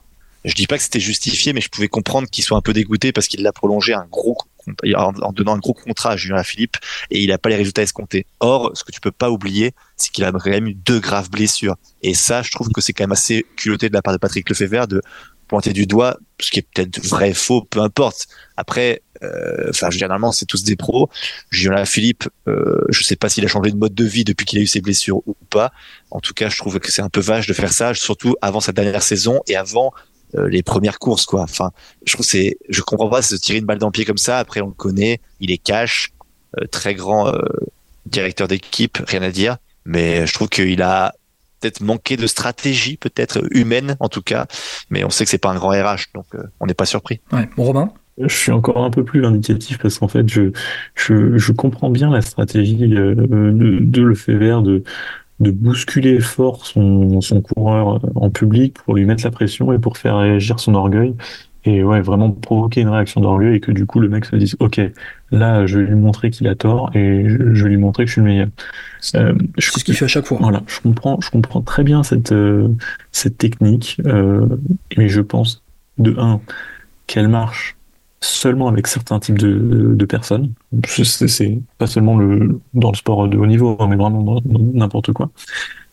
[0.47, 3.13] je dis pas que c'était justifié, mais je pouvais comprendre qu'il soit un peu dégoûté
[3.13, 6.77] parce qu'il l'a prolongé en donnant un gros contrat à Julien Philippe
[7.11, 8.27] et il n'a pas les résultats escomptés.
[8.39, 11.31] Or, ce que tu peux pas oublier, c'est qu'il a quand même eu deux graves
[11.31, 11.77] blessures.
[12.03, 14.49] Et ça, je trouve que c'est quand même assez culotté de la part de Patrick
[14.49, 15.03] Lefebvre de
[15.49, 18.27] pointer du doigt, ce qui est peut-être vrai, faux, peu importe.
[18.57, 21.09] Après, euh, enfin, généralement, c'est tous des pros.
[21.51, 24.59] Julien Philippe, euh, je sais pas s'il a changé de mode de vie depuis qu'il
[24.59, 25.73] a eu ses blessures ou pas.
[26.11, 28.61] En tout cas, je trouve que c'est un peu vache de faire ça, surtout avant
[28.61, 29.93] sa dernière saison et avant
[30.49, 31.43] les premières courses quoi.
[31.43, 31.71] Enfin,
[32.05, 34.39] je trouve c'est, je comprends pas se tirer une balle dans le pied comme ça.
[34.39, 36.13] Après, on le connaît, il est cash,
[36.59, 37.41] euh, très grand euh,
[38.07, 39.57] directeur d'équipe, rien à dire.
[39.85, 41.15] Mais je trouve qu'il a
[41.61, 44.47] peut-être manqué de stratégie, peut-être humaine en tout cas.
[44.91, 46.27] Mais on sait que c'est pas un grand RH, donc
[46.61, 47.21] on n'est pas surpris.
[47.33, 47.93] Ouais, bon, Romain.
[48.19, 50.51] Je suis encore un peu plus vindicatif parce qu'en fait, je,
[50.95, 54.83] je, je comprends bien la stratégie de, de Lefebvre de,
[55.41, 59.99] de bousculer fort son, son coureur en public pour lui mettre la pression et pour
[59.99, 61.15] faire réagir son orgueil.
[61.67, 64.55] Et ouais vraiment provoquer une réaction d'orgueil et que du coup le mec se dise
[64.61, 64.81] ok
[65.33, 68.13] là je vais lui montrer qu'il a tort et je, vais lui montrer que je
[68.13, 68.49] suis le meilleur.
[69.17, 70.39] Euh, c'est ce qu'il fait à chaque fois.
[70.41, 72.69] voilà je comprends je comprends très bien cette euh,
[73.11, 74.47] cette technique euh,
[74.97, 75.65] mais je pense
[75.99, 76.41] de un
[77.09, 77.76] qu'elle marche
[78.27, 80.53] seulement avec certains types de, de personnes.
[80.87, 84.41] C'est pas seulement le, dans le sport de haut niveau, hein, mais vraiment dans
[84.75, 85.31] n'importe quoi.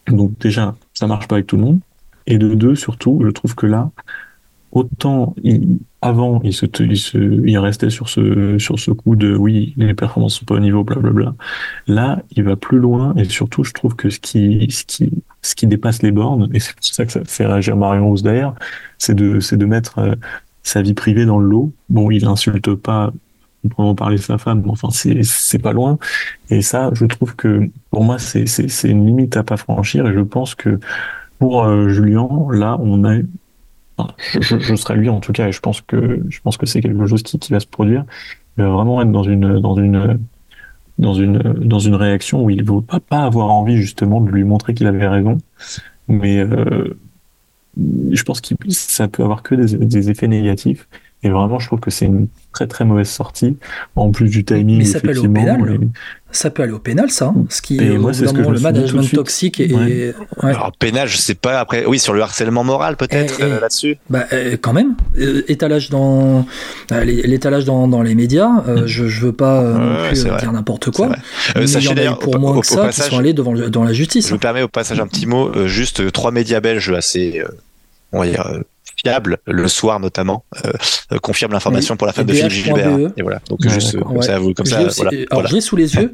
[0.08, 1.80] Donc déjà, ça marche pas avec tout le monde.
[2.28, 3.92] Et de deux, surtout, je trouve que là,
[4.72, 5.36] autant
[6.02, 9.94] avant, il se, il se, il restait sur ce, sur ce coup de oui, les
[9.94, 11.36] performances sont pas au niveau, blablabla.
[11.88, 15.12] Là, il va plus loin et surtout, je trouve que ce qui, ce qui,
[15.42, 18.24] ce qui dépasse les bornes, et c'est pour ça que ça fait réagir Marion Rousse
[18.24, 18.56] d'ailleurs,
[18.98, 20.16] c'est de, c'est de mettre euh,
[20.64, 21.72] sa vie privée dans le lot.
[21.90, 23.12] Bon, il insulte pas
[23.64, 25.98] vraiment parler de sa femme, mais enfin c'est pas loin.
[26.50, 28.46] Et ça, je trouve que pour moi c'est
[28.84, 30.08] une limite à pas franchir.
[30.08, 30.80] Et je pense que
[31.40, 33.16] pour euh, Julien, là, on a
[34.40, 36.82] je, je, serais lui en tout cas, et je pense que je pense que c'est
[36.82, 38.06] quelque chose qui, qui va se produire.
[38.58, 40.20] Il va vraiment être dans une dans une
[40.98, 44.44] dans une dans une réaction où il ne va pas avoir envie justement de lui
[44.44, 45.38] montrer qu'il avait raison,
[46.08, 46.98] mais euh,
[47.78, 50.88] je pense que ça peut avoir que des, effets négatifs
[51.24, 53.58] Et vraiment, je trouve que c'est une très très mauvaise sortie.
[53.96, 55.80] En plus du timing, mais ça peut aller au pénal.
[56.32, 57.28] Ça peut aller au pénal, ça.
[57.28, 60.14] Hein, ce qui est, moi, le management toxique et.
[60.42, 61.60] Alors pénal, je sais pas.
[61.60, 63.98] Après, oui, sur le harcèlement moral peut-être euh, là-dessus.
[64.10, 64.96] Bah, euh, quand même.
[65.18, 66.46] Euh, étalage dans
[66.90, 68.50] l'étalage dans, dans, les médias.
[68.50, 68.86] Mm.
[68.86, 71.10] je, je veux pas non plus dire n'importe quoi.
[71.66, 74.28] sachez d'ailleurs pour moins que ça, qui sont allés devant dans la justice.
[74.28, 75.68] Je me permets au passage un petit mot.
[75.68, 77.44] juste trois médias belges assez,
[78.12, 78.64] on va dire
[79.04, 83.14] fiable le soir notamment euh, confirme l'information pour la femme de Philippe Gilbert e.
[83.18, 83.42] et voilà.
[83.50, 86.12] Donc juste comme ça vous comme ça voilà, alors j'ai sous les yeux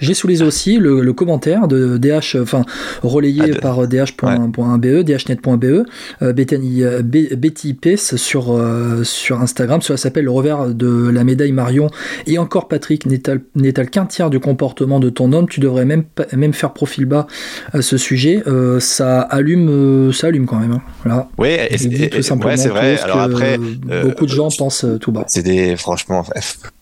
[0.00, 2.64] j'ai sous les yeux aussi le, le commentaire de DH enfin
[3.02, 5.86] relayé ah, par dh.be dhnet.be
[6.22, 9.82] euh, Betty, euh, Betty Pace sur euh, sur Instagram.
[9.82, 11.88] Cela s'appelle le revers de la médaille Marion.
[12.26, 15.48] Et encore Patrick n'est-elle qu'un tiers du comportement de ton homme?
[15.48, 17.26] Tu devrais même même faire profil bas
[17.72, 18.42] à ce sujet.
[18.80, 20.82] Ça allume ça allume quand même hein.
[21.04, 21.28] voilà.
[21.38, 22.98] Ouais et, ouais, c'est vrai.
[23.00, 23.58] Alors après,
[23.90, 25.24] euh, beaucoup de gens pensent euh, tout bas.
[25.26, 26.24] C'est des, franchement,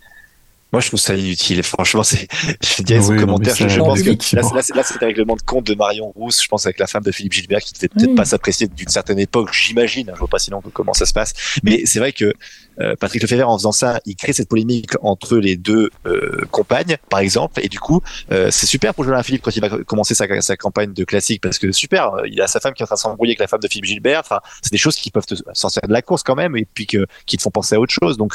[0.73, 1.63] moi, je trouve ça inutile.
[1.63, 2.29] Franchement, c'est,
[2.63, 3.55] je dirais son commentaire.
[3.57, 6.43] Je, je pense que là, là, là c'est le règlement de compte de Marion Rousse.
[6.43, 9.19] Je pense avec la femme de Philippe Gilbert qui devait peut-être pas s'apprécier d'une certaine
[9.19, 9.53] époque.
[9.53, 10.11] J'imagine.
[10.15, 11.33] Je vois pas sinon comment ça se passe.
[11.63, 12.33] Mais c'est vrai que
[12.81, 16.97] euh, Patrick Lefebvre, en faisant ça, il crée cette polémique entre les deux euh, compagnes,
[17.09, 17.61] par exemple.
[17.63, 18.01] Et du coup,
[18.31, 21.43] euh, c'est super pour Julien Philippe quand il va commencer sa, sa, campagne de classique
[21.43, 23.49] parce que super, il a sa femme qui est en train de s'embrouiller avec la
[23.49, 24.21] femme de Philippe Gilbert.
[24.21, 26.87] Enfin, c'est des choses qui peuvent te sortir de la course quand même et puis
[26.87, 28.17] que, qui te font penser à autre chose.
[28.17, 28.35] Donc,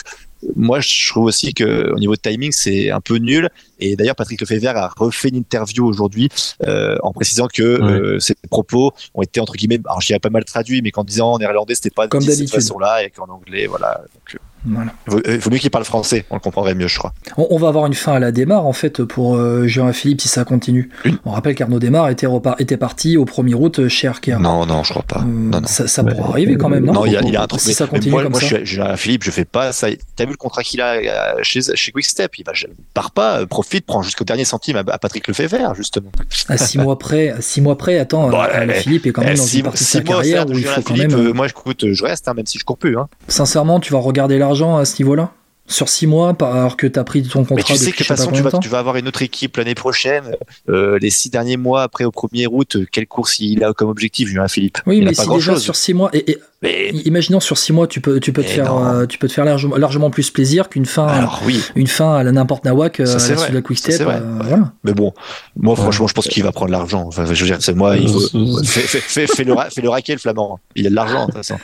[0.56, 3.50] moi, je trouve aussi que au niveau de timing, c'est un peu nul.
[3.80, 6.30] Et d'ailleurs, Patrick Lefebvre a refait une interview aujourd'hui
[6.66, 10.30] euh, en précisant que euh, ses propos ont été entre guillemets, alors je dirais pas
[10.30, 13.28] mal traduit, mais qu'en disant en néerlandais, c'était pas comme de cette façon-là et qu'en
[13.28, 14.02] anglais, voilà.
[14.14, 14.92] Donc, euh, voilà.
[15.28, 17.14] Il vaut, mieux qu'il parle français, on le comprendrait mieux, je crois.
[17.38, 20.28] On, va avoir une fin à la démarre, en fait, pour euh, Jean Philippe si
[20.28, 20.90] ça continue.
[21.26, 22.28] On rappelle qu'Arnaud Démarre était,
[22.60, 24.38] était parti au 1er août chez Arkea.
[24.40, 25.22] Non, non, je crois pas.
[25.22, 25.68] non, non.
[25.68, 26.94] Ça, ça pourra arriver quand même, non?
[26.94, 27.62] Non, il y a, il y a un truc.
[27.62, 28.64] Si ça continue moi, comme moi ça.
[28.64, 29.88] je suis Philippe, je fais pas ça.
[30.16, 32.38] T'as vu le contrat qu'il a chez, chez Quickstep?
[32.38, 32.54] Il va,
[32.94, 36.12] part pas, profite, prend jusqu'au dernier centime à, Patrick Lefebvre, justement.
[36.50, 39.46] À six mois près, six mois près, attends, bon, euh, Philippe est quand même dans
[39.46, 41.14] une partie de sa carrière où il faut quand même.
[41.14, 42.98] Euh, moi, écoute, je reste, hein, même si je cours plus.
[42.98, 43.08] Hein.
[43.28, 45.32] Sincèrement, tu vas regarder l'argent à ce niveau-là
[45.68, 47.56] sur six mois alors que tu as pris ton contrat.
[47.56, 49.58] Mais tu sais que de toute façon, tu vas, tu vas, avoir une autre équipe
[49.58, 50.36] l'année prochaine.
[50.70, 54.28] Euh, les six derniers mois après au 1er août, quelle course il a comme objectif,
[54.28, 54.80] Julien Philippe?
[54.86, 58.34] Oui, mais si déjà sur six mois, et, imaginons sur six mois, tu peux, tu
[58.34, 61.42] peux te faire, euh, tu peux te faire largement, largement plus plaisir qu'une fin, alors,
[61.46, 61.62] oui.
[61.76, 64.02] une fin à la n'importe nawak euh, sur la quick step.
[64.02, 64.72] Euh, voilà.
[64.84, 65.14] Mais bon,
[65.56, 67.06] moi franchement, je pense qu'il va prendre l'argent.
[67.08, 67.98] Enfin, je veux dire, c'est moi.
[67.98, 70.60] Il faut, fais, fais, fais, le, fais le raquet, le flamand.
[70.76, 71.58] Il a de l'argent de toute façon.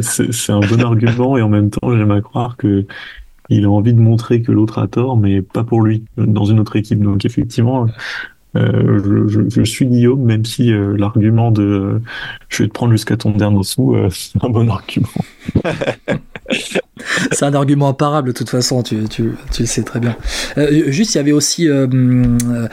[0.00, 2.86] c'est un bon argument et en même temps, j'aime à croire que
[3.50, 6.60] il a envie de montrer que l'autre a tort, mais pas pour lui, dans une
[6.60, 7.02] autre équipe.
[7.02, 7.88] Donc effectivement,
[8.56, 12.00] euh, je, je, suis Guillaume, même si euh, l'argument de
[12.48, 15.08] je vais te prendre jusqu'à ton dernier sou, euh, c'est un bon argument.
[17.32, 20.16] c'est un argument imparable de toute façon, tu, tu, tu le sais très bien.
[20.58, 22.68] Euh, juste, il y avait aussi euh, euh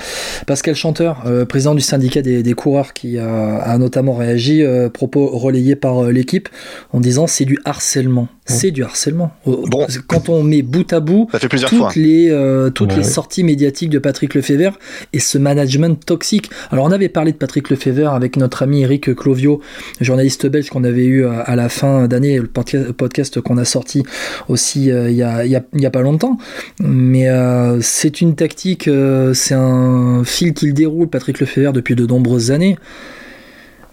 [0.46, 4.64] Pascal Chanteur, euh, président du syndicat des, des coureurs, qui a, a notamment réagi,
[4.94, 6.50] propos relayés par l'équipe,
[6.92, 8.28] en disant c'est du harcèlement.
[8.46, 9.32] C'est du harcèlement.
[9.46, 9.86] Bon.
[10.08, 11.28] Quand on met bout à bout
[11.68, 12.34] toutes les,
[12.74, 14.80] toutes les sorties médiatiques de Patrick Lefebvre
[15.12, 16.50] et ce management toxique.
[16.72, 19.62] Alors on avait parlé de Patrick Lefebvre avec notre ami Eric Clovio,
[20.00, 24.04] journaliste belge qu'on avait eu à, la fin d'année, le podcast qu'on a sorti
[24.48, 26.38] aussi euh, il y, a, y, a, y, a, pas longtemps.
[26.80, 32.06] Mais euh, c'est une tactique, euh, c'est un fil qu'il déroule, Patrick Lefebvre, depuis de
[32.06, 32.78] nombreuses années.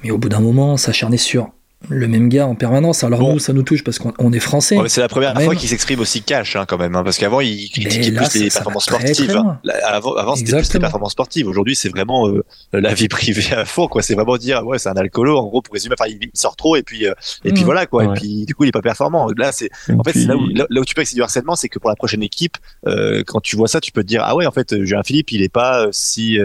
[0.02, 1.53] Mais au bout d'un moment, s'acharner sur
[1.88, 3.04] le même gars en permanence.
[3.04, 4.76] Alors nous, ça nous touche parce qu'on est français.
[4.88, 7.70] c'est la première fois qu'il s'exprime aussi cash hein, quand même, hein, parce qu'avant il
[7.70, 9.36] critiquait plus les performances sportives.
[9.36, 9.58] Hein.
[9.84, 11.48] Avant, avant c'était plus les performances sportives.
[11.48, 13.88] Aujourd'hui, c'est vraiment euh, la vie privée à fond.
[13.88, 14.02] quoi.
[14.02, 15.94] C'est vraiment dire ouais, c'est un alcoolo en gros pour résumer.
[15.98, 17.14] Enfin, il, sort trop et puis euh,
[17.44, 17.64] et puis mmh.
[17.64, 18.04] voilà quoi.
[18.04, 19.28] Et puis du coup, il est pas performant.
[19.36, 21.68] Là, c'est en fait là où, là, où tu peux que c'est du harcèlement, c'est
[21.68, 22.56] que pour la prochaine équipe,
[22.86, 25.32] euh, quand tu vois ça, tu peux te dire ah ouais, en fait, un Philippe,
[25.32, 26.38] il est pas si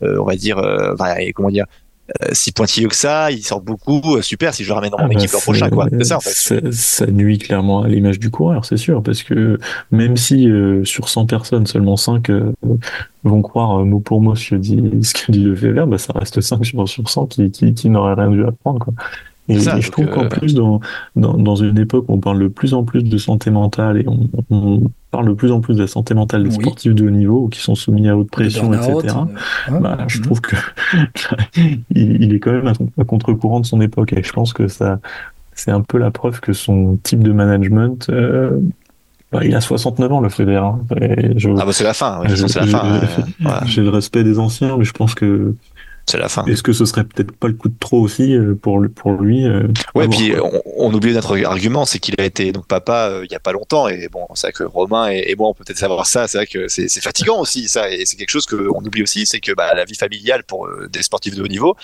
[0.00, 0.60] on va dire,
[1.34, 1.66] comment dire,
[2.32, 5.04] si pointilleux que ça, il sort beaucoup, euh, super, si je le ramène dans mon
[5.04, 5.88] ah bah, équipe l'an prochain, quoi.
[6.02, 6.72] Ça, en fait.
[6.72, 9.58] Ça, nuit clairement à l'image du coureur, c'est sûr, parce que
[9.90, 12.30] même si euh, sur 100 personnes, seulement 5
[13.24, 16.40] vont croire mot pour mot ce que dit, ce que dit Lefebvre, bah, ça reste
[16.40, 18.94] 5 sur, 100 qui, qui, qui n'auraient rien dû apprendre, quoi.
[19.48, 20.80] Et, je trouve qu'en plus, dans,
[21.16, 24.08] dans, dans, une époque où on parle de plus en plus de santé mentale et
[24.08, 24.82] on, on
[25.14, 27.60] parle de plus en plus de la santé mentale des sportifs de haut niveau qui
[27.60, 29.14] sont soumis à haute pression, etc.
[29.70, 30.56] Euh, bah, je trouve que
[31.94, 34.98] il, est quand même à, contre-courant de son époque et je pense que ça,
[35.52, 38.58] c'est un peu la preuve que son type de management, euh,
[39.30, 40.56] bah, il a 69 ans le Federer.
[40.56, 42.20] Hein, ah bah c'est la fin.
[42.34, 43.00] c'est la fin.
[43.66, 45.54] J'ai le respect des anciens, mais je pense que
[46.06, 46.44] c'est la fin.
[46.44, 49.46] Est-ce que ce serait peut-être pas le coup de trop aussi euh, pour pour lui
[49.46, 53.24] euh, Ouais, puis on, on, oublie notre argument, c'est qu'il a été donc papa euh,
[53.24, 55.64] il y a pas longtemps et bon, c'est vrai que Romain et, moi on peut
[55.64, 56.28] peut-être savoir ça.
[56.28, 59.40] C'est vrai que c'est fatigant aussi ça et c'est quelque chose qu'on oublie aussi, c'est
[59.40, 61.76] que bah, la vie familiale pour des sportifs de haut niveau,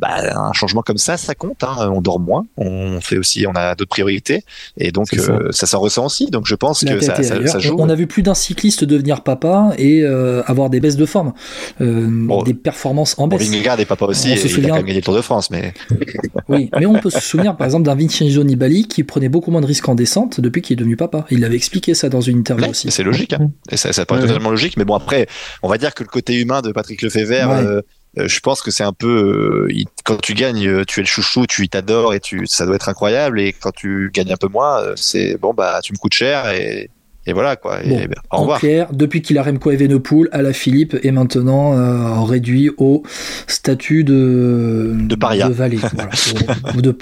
[0.00, 1.62] bah, un changement comme ça, ça compte.
[1.62, 1.90] Hein.
[1.92, 4.44] On dort moins, on fait aussi, on a d'autres priorités
[4.76, 5.08] et donc
[5.50, 6.30] ça, s'en ressent aussi.
[6.30, 7.76] Donc je pense que ça, ça, joue.
[7.78, 11.32] On a vu plus d'un cycliste devenir papa et avoir des baisses de forme,
[11.78, 13.51] des performances en baisse.
[13.52, 14.62] Vingegaard et papa aussi, on se souvient...
[14.62, 15.74] il a quand même gagné le Tour de France, mais.
[16.48, 19.60] oui, mais on peut se souvenir par exemple d'un Vincenzo Nibali qui prenait beaucoup moins
[19.60, 21.26] de risques en descente depuis qu'il est devenu papa.
[21.30, 22.90] Il avait expliqué ça dans une interview aussi.
[22.90, 23.50] C'est logique, hein.
[23.70, 25.26] et ça, ça paraît totalement logique, mais bon après,
[25.62, 27.50] on va dire que le côté humain de Patrick Lefebvre.
[27.52, 27.80] Euh,
[28.18, 31.46] euh, je pense que c'est un peu euh, quand tu gagnes, tu es le chouchou,
[31.46, 34.82] tu t'adores et tu ça doit être incroyable et quand tu gagnes un peu moins,
[34.96, 36.90] c'est bon bah tu me coûtes cher et
[37.26, 37.78] et voilà quoi.
[37.84, 38.56] Bon, et, au revoir.
[38.56, 43.02] En clair, depuis qu'il a Remco Evenepoel, à la Philippe est maintenant euh, réduit au
[43.46, 46.10] statut de de paria, de valet, voilà,
[46.76, 46.96] ou, de,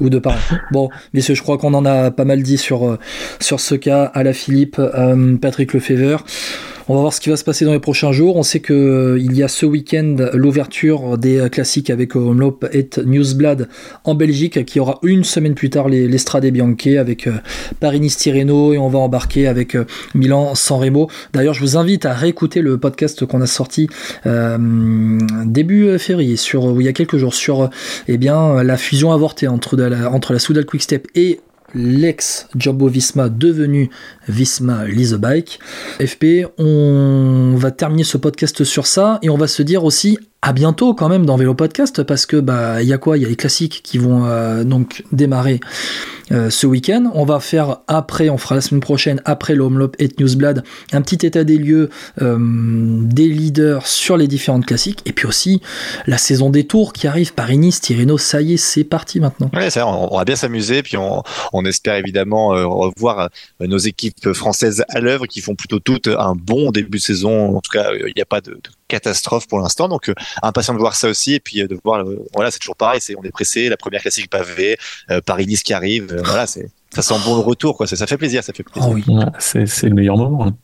[0.00, 0.40] ou, de, paria.
[0.72, 2.98] Bon, messieurs, je crois qu'on en a pas mal dit sur euh,
[3.38, 6.24] sur ce cas à la Philippe, euh, Patrick Lefebvre.
[6.90, 8.34] On va voir ce qui va se passer dans les prochains jours.
[8.34, 12.66] On sait que euh, il y a ce week-end l'ouverture des euh, classiques avec Homelope
[12.72, 13.68] et Newsblad
[14.02, 17.34] en Belgique, qui aura une semaine plus tard les, Strade Bianche avec euh,
[17.78, 19.76] Paris-Nice-Tirreno et on va embarquer avec
[20.16, 21.08] Milan-San Remo.
[21.32, 23.88] D'ailleurs, je vous invite à réécouter le podcast qu'on a sorti
[25.46, 27.70] début février, sur, il y a quelques jours, sur
[28.08, 30.66] eh bien, la fusion avortée entre, la, entre la Soudal
[31.14, 31.38] et
[31.74, 33.90] l'ex Jumbo Visma devenu
[34.28, 34.84] Visma
[35.18, 35.58] Bike.
[36.00, 40.52] FP, on va terminer ce podcast sur ça et on va se dire aussi à
[40.54, 43.18] bientôt quand même dans Vélo Podcast parce que bah il y a quoi?
[43.18, 45.60] Il y a les classiques qui vont euh, donc démarrer
[46.32, 47.10] euh, ce week-end.
[47.14, 51.02] On va faire après, on fera la semaine prochaine, après le Homelop et Newsblad, un
[51.02, 51.90] petit état des lieux
[52.22, 55.02] euh, des leaders sur les différentes classiques.
[55.04, 55.60] Et puis aussi
[56.06, 59.50] la saison des tours qui arrive, Paris-Nice, Tirreno, ça y est, c'est parti maintenant.
[59.52, 60.82] On, va bien s'amuser.
[60.82, 63.28] Puis on, espère évidemment revoir
[63.60, 67.56] nos équipes françaises à l'œuvre qui font plutôt toutes un bon début de saison.
[67.56, 68.58] En tout cas, il n'y a pas de
[68.90, 69.88] catastrophe pour l'instant.
[69.88, 70.12] Donc,
[70.42, 71.34] impatient de voir ça aussi.
[71.34, 73.00] Et puis, de voir, voilà, c'est toujours pareil.
[73.00, 73.68] C'est, on est pressé.
[73.68, 74.76] La première classique pavée,
[75.24, 77.86] Paris-Nice qui arrive voilà, c'est ça sent bon le retour, quoi.
[77.86, 78.90] Ça, ça fait plaisir, ça fait plaisir.
[78.90, 79.04] Oh oui.
[79.38, 80.46] c'est, le meilleur moment.
[80.46, 80.56] Hein.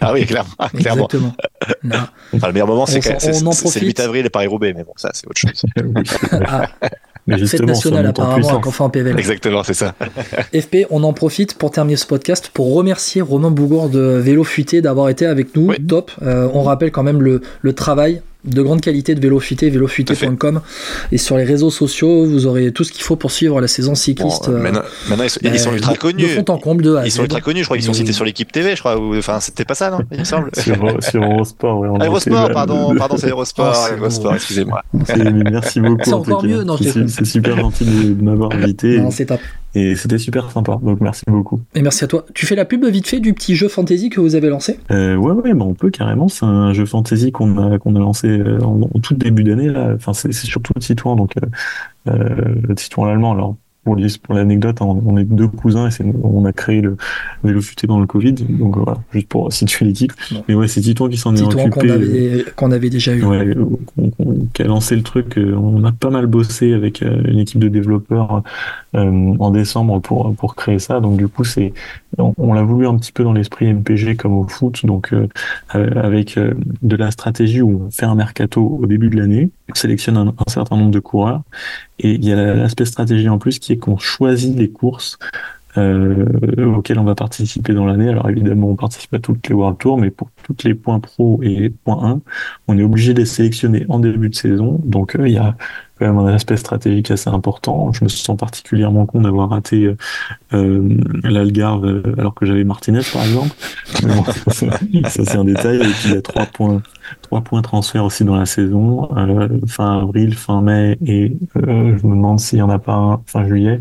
[0.00, 0.50] Ah oui, clairement.
[0.74, 1.08] clairement.
[1.08, 1.36] Exactement.
[2.32, 5.40] Enfin, le meilleur moment, c'est, le 8 avril et Paris-Roubaix, mais bon, ça, c'est autre
[5.40, 5.62] chose.
[6.32, 6.68] ah.
[7.26, 9.18] Mais Fête nationale apparemment à en PVL.
[9.18, 9.94] Exactement, c'est ça.
[10.54, 14.80] FP, on en profite pour terminer ce podcast pour remercier Romain Bougour de Vélo Futé
[14.80, 15.72] d'avoir été avec nous.
[15.88, 16.12] Top.
[16.22, 20.60] Euh, on rappelle quand même le, le travail de grande qualité de vélo futé, vélofuté.com.
[21.12, 23.94] Et sur les réseaux sociaux, vous aurez tout ce qu'il faut pour suivre la saison
[23.94, 24.48] cycliste.
[24.48, 24.82] Euh, maintenant,
[25.42, 26.22] ils, sont, ultra connus.
[26.22, 28.24] De fond en comble de Ils sont ultra connus, je crois qu'ils sont cités sur
[28.24, 28.98] l'équipe TV, je crois.
[29.18, 30.50] enfin, c'était pas ça, non Il me semble.
[30.58, 31.88] sur, Eurosport, oui.
[32.00, 33.88] Ah, Eurosport, pardon, pardon, c'est Eurosport.
[33.90, 34.82] Oh, Eurosport, excusez-moi.
[35.50, 36.04] Merci beaucoup.
[36.04, 39.02] C'est encore mieux, non C'est super gentil de m'avoir invité.
[39.10, 39.40] c'est top.
[39.76, 41.60] Et c'était super sympa, donc merci beaucoup.
[41.74, 42.24] Et merci à toi.
[42.32, 44.80] Tu fais la pub vite fait du petit jeu fantasy que vous avez lancé?
[44.90, 46.28] Euh, Ouais, ouais, bah on peut carrément.
[46.28, 49.68] C'est un jeu fantasy qu'on a, qu'on a lancé euh, en, tout début d'année.
[49.68, 49.92] là.
[49.94, 53.32] Enfin, c'est surtout le Titouan, donc euh, euh, le Titouan allemand.
[53.32, 53.56] Alors,
[53.86, 56.96] pour, l'anecdote, on est deux cousins et on a créé le
[57.44, 58.32] vélo futé dans le Covid.
[58.32, 60.12] Donc voilà, juste pour situer l'équipe.
[60.48, 61.70] Mais ouais, c'est Titouan qui s'en est occupé.
[61.70, 63.22] qu'on avait, qu'on avait déjà eu.
[63.24, 63.54] Ouais,
[64.52, 65.38] qui a lancé le truc.
[65.38, 68.42] On a pas mal bossé avec une équipe de développeurs
[68.96, 71.00] euh, en décembre pour pour créer ça.
[71.00, 71.72] Donc du coup, c'est
[72.18, 75.28] on, l'a voulu un petit peu dans l'esprit MPG comme au foot, donc euh,
[75.74, 80.16] avec euh, de la stratégie où on fait un mercato au début de l'année, sélectionne
[80.16, 81.42] un, un certain nombre de coureurs.
[81.98, 85.18] Et il y a l'aspect stratégie en plus qui est qu'on choisit les courses
[85.78, 88.08] euh, auxquelles on va participer dans l'année.
[88.08, 91.40] Alors évidemment, on participe à toutes les World Tours, mais pour toutes les points pro
[91.42, 92.20] et points 1,
[92.68, 94.80] on est obligé de les sélectionner en début de saison.
[94.84, 95.56] Donc il y a
[95.98, 97.92] quand même un aspect stratégique assez important.
[97.92, 99.94] Je me sens particulièrement con d'avoir raté
[100.52, 103.54] euh, l'Algarve euh, alors que j'avais Martinez par exemple.
[105.08, 105.80] ça c'est un détail.
[106.04, 106.82] Il y a trois points,
[107.22, 112.06] trois points transfert aussi dans la saison, euh, fin avril, fin mai et euh, je
[112.06, 113.80] me demande s'il y en a pas un fin juillet.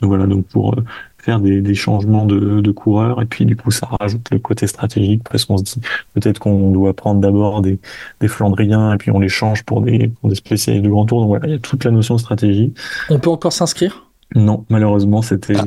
[0.00, 0.84] Donc voilà, donc pour euh,
[1.26, 5.44] faire des, changements de, coureurs et puis du coup ça rajoute le côté stratégique parce
[5.44, 5.80] qu'on se dit
[6.14, 7.80] peut-être qu'on doit prendre d'abord des,
[8.20, 11.20] des Flandriens et puis on les change pour des, pour des spécialistes de grand tour.
[11.20, 12.72] Donc voilà, il y a toute la notion de stratégie.
[13.10, 14.05] On peut encore s'inscrire?
[14.34, 15.64] Non, malheureusement, c'était ah.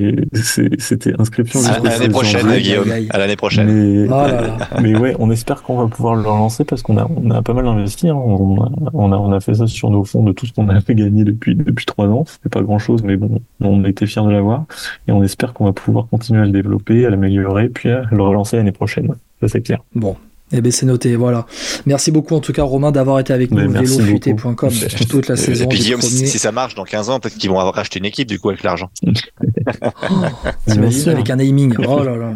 [0.78, 2.92] c'était inscription à l'année prochaine, Guillaume.
[3.10, 3.72] À l'année prochaine.
[3.72, 7.32] Mais, oh mais ouais, on espère qu'on va pouvoir le relancer parce qu'on a on
[7.32, 8.10] a pas mal investi.
[8.10, 8.16] Hein.
[8.16, 10.68] On, a, on, a, on a fait ça sur nos fonds de tout ce qu'on
[10.68, 12.26] avait gagné depuis depuis trois ans.
[12.28, 14.66] C'était pas grand chose, mais bon, on était fiers de l'avoir
[15.08, 18.22] et on espère qu'on va pouvoir continuer à le développer, à l'améliorer, puis à le
[18.22, 19.16] relancer l'année prochaine.
[19.40, 19.80] Ça c'est clair.
[19.96, 20.18] Bon,
[20.52, 21.46] Eh bien, c'est noté, voilà.
[21.86, 24.70] Merci beaucoup, en tout cas, Romain, d'avoir été avec nous, vélofuté.com,
[25.08, 25.66] toute la saison.
[25.66, 28.06] Et puis, Guillaume, si ça marche dans 15 ans, peut-être qu'ils vont avoir racheté une
[28.06, 28.90] équipe, du coup, avec l'argent.
[29.06, 30.72] oh,
[31.08, 31.76] avec un naming.
[31.88, 32.34] Oh là là.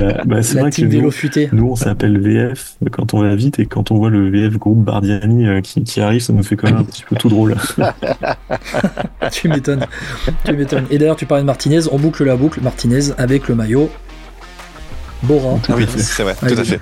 [0.00, 1.10] Euh, bah, c'est vrai que nous,
[1.52, 4.84] nous, on s'appelle VF quand on va vite, et quand on voit le VF groupe
[4.84, 7.56] Bardiani euh, qui, qui, arrive, ça nous fait quand même un petit peu tout drôle.
[9.32, 9.86] tu m'étonnes.
[10.44, 10.84] Tu m'étonnes.
[10.90, 13.90] Et d'ailleurs, tu parlais de Martinez, on boucle la boucle, Martinez, avec le maillot
[15.22, 15.58] Bora.
[15.68, 16.80] Ah oui, c'est vrai, tout à fait.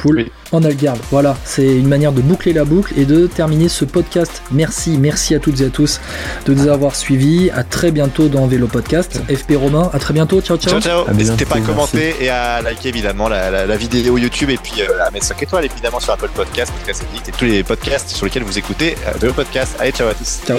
[0.52, 1.00] En Algarve.
[1.10, 4.42] Voilà, c'est une manière de boucler la boucle et de terminer ce podcast.
[4.52, 6.00] Merci, merci à toutes et à tous
[6.46, 7.50] de nous avoir suivis.
[7.50, 9.20] À très bientôt dans Vélo Podcast.
[9.28, 10.40] FP Romain, à très bientôt.
[10.40, 10.80] Ciao, ciao.
[10.80, 11.14] Ciao, ciao.
[11.14, 15.10] N'hésitez pas à commenter et à liker évidemment la, vidéo YouTube et puis euh, à
[15.10, 18.58] mettre 5 étoiles évidemment sur Apple Podcast, Podcast et tous les podcasts sur lesquels vous
[18.58, 19.76] écoutez euh, Vélo Podcast.
[19.78, 20.40] Allez, ciao à tous.
[20.46, 20.58] Ciao.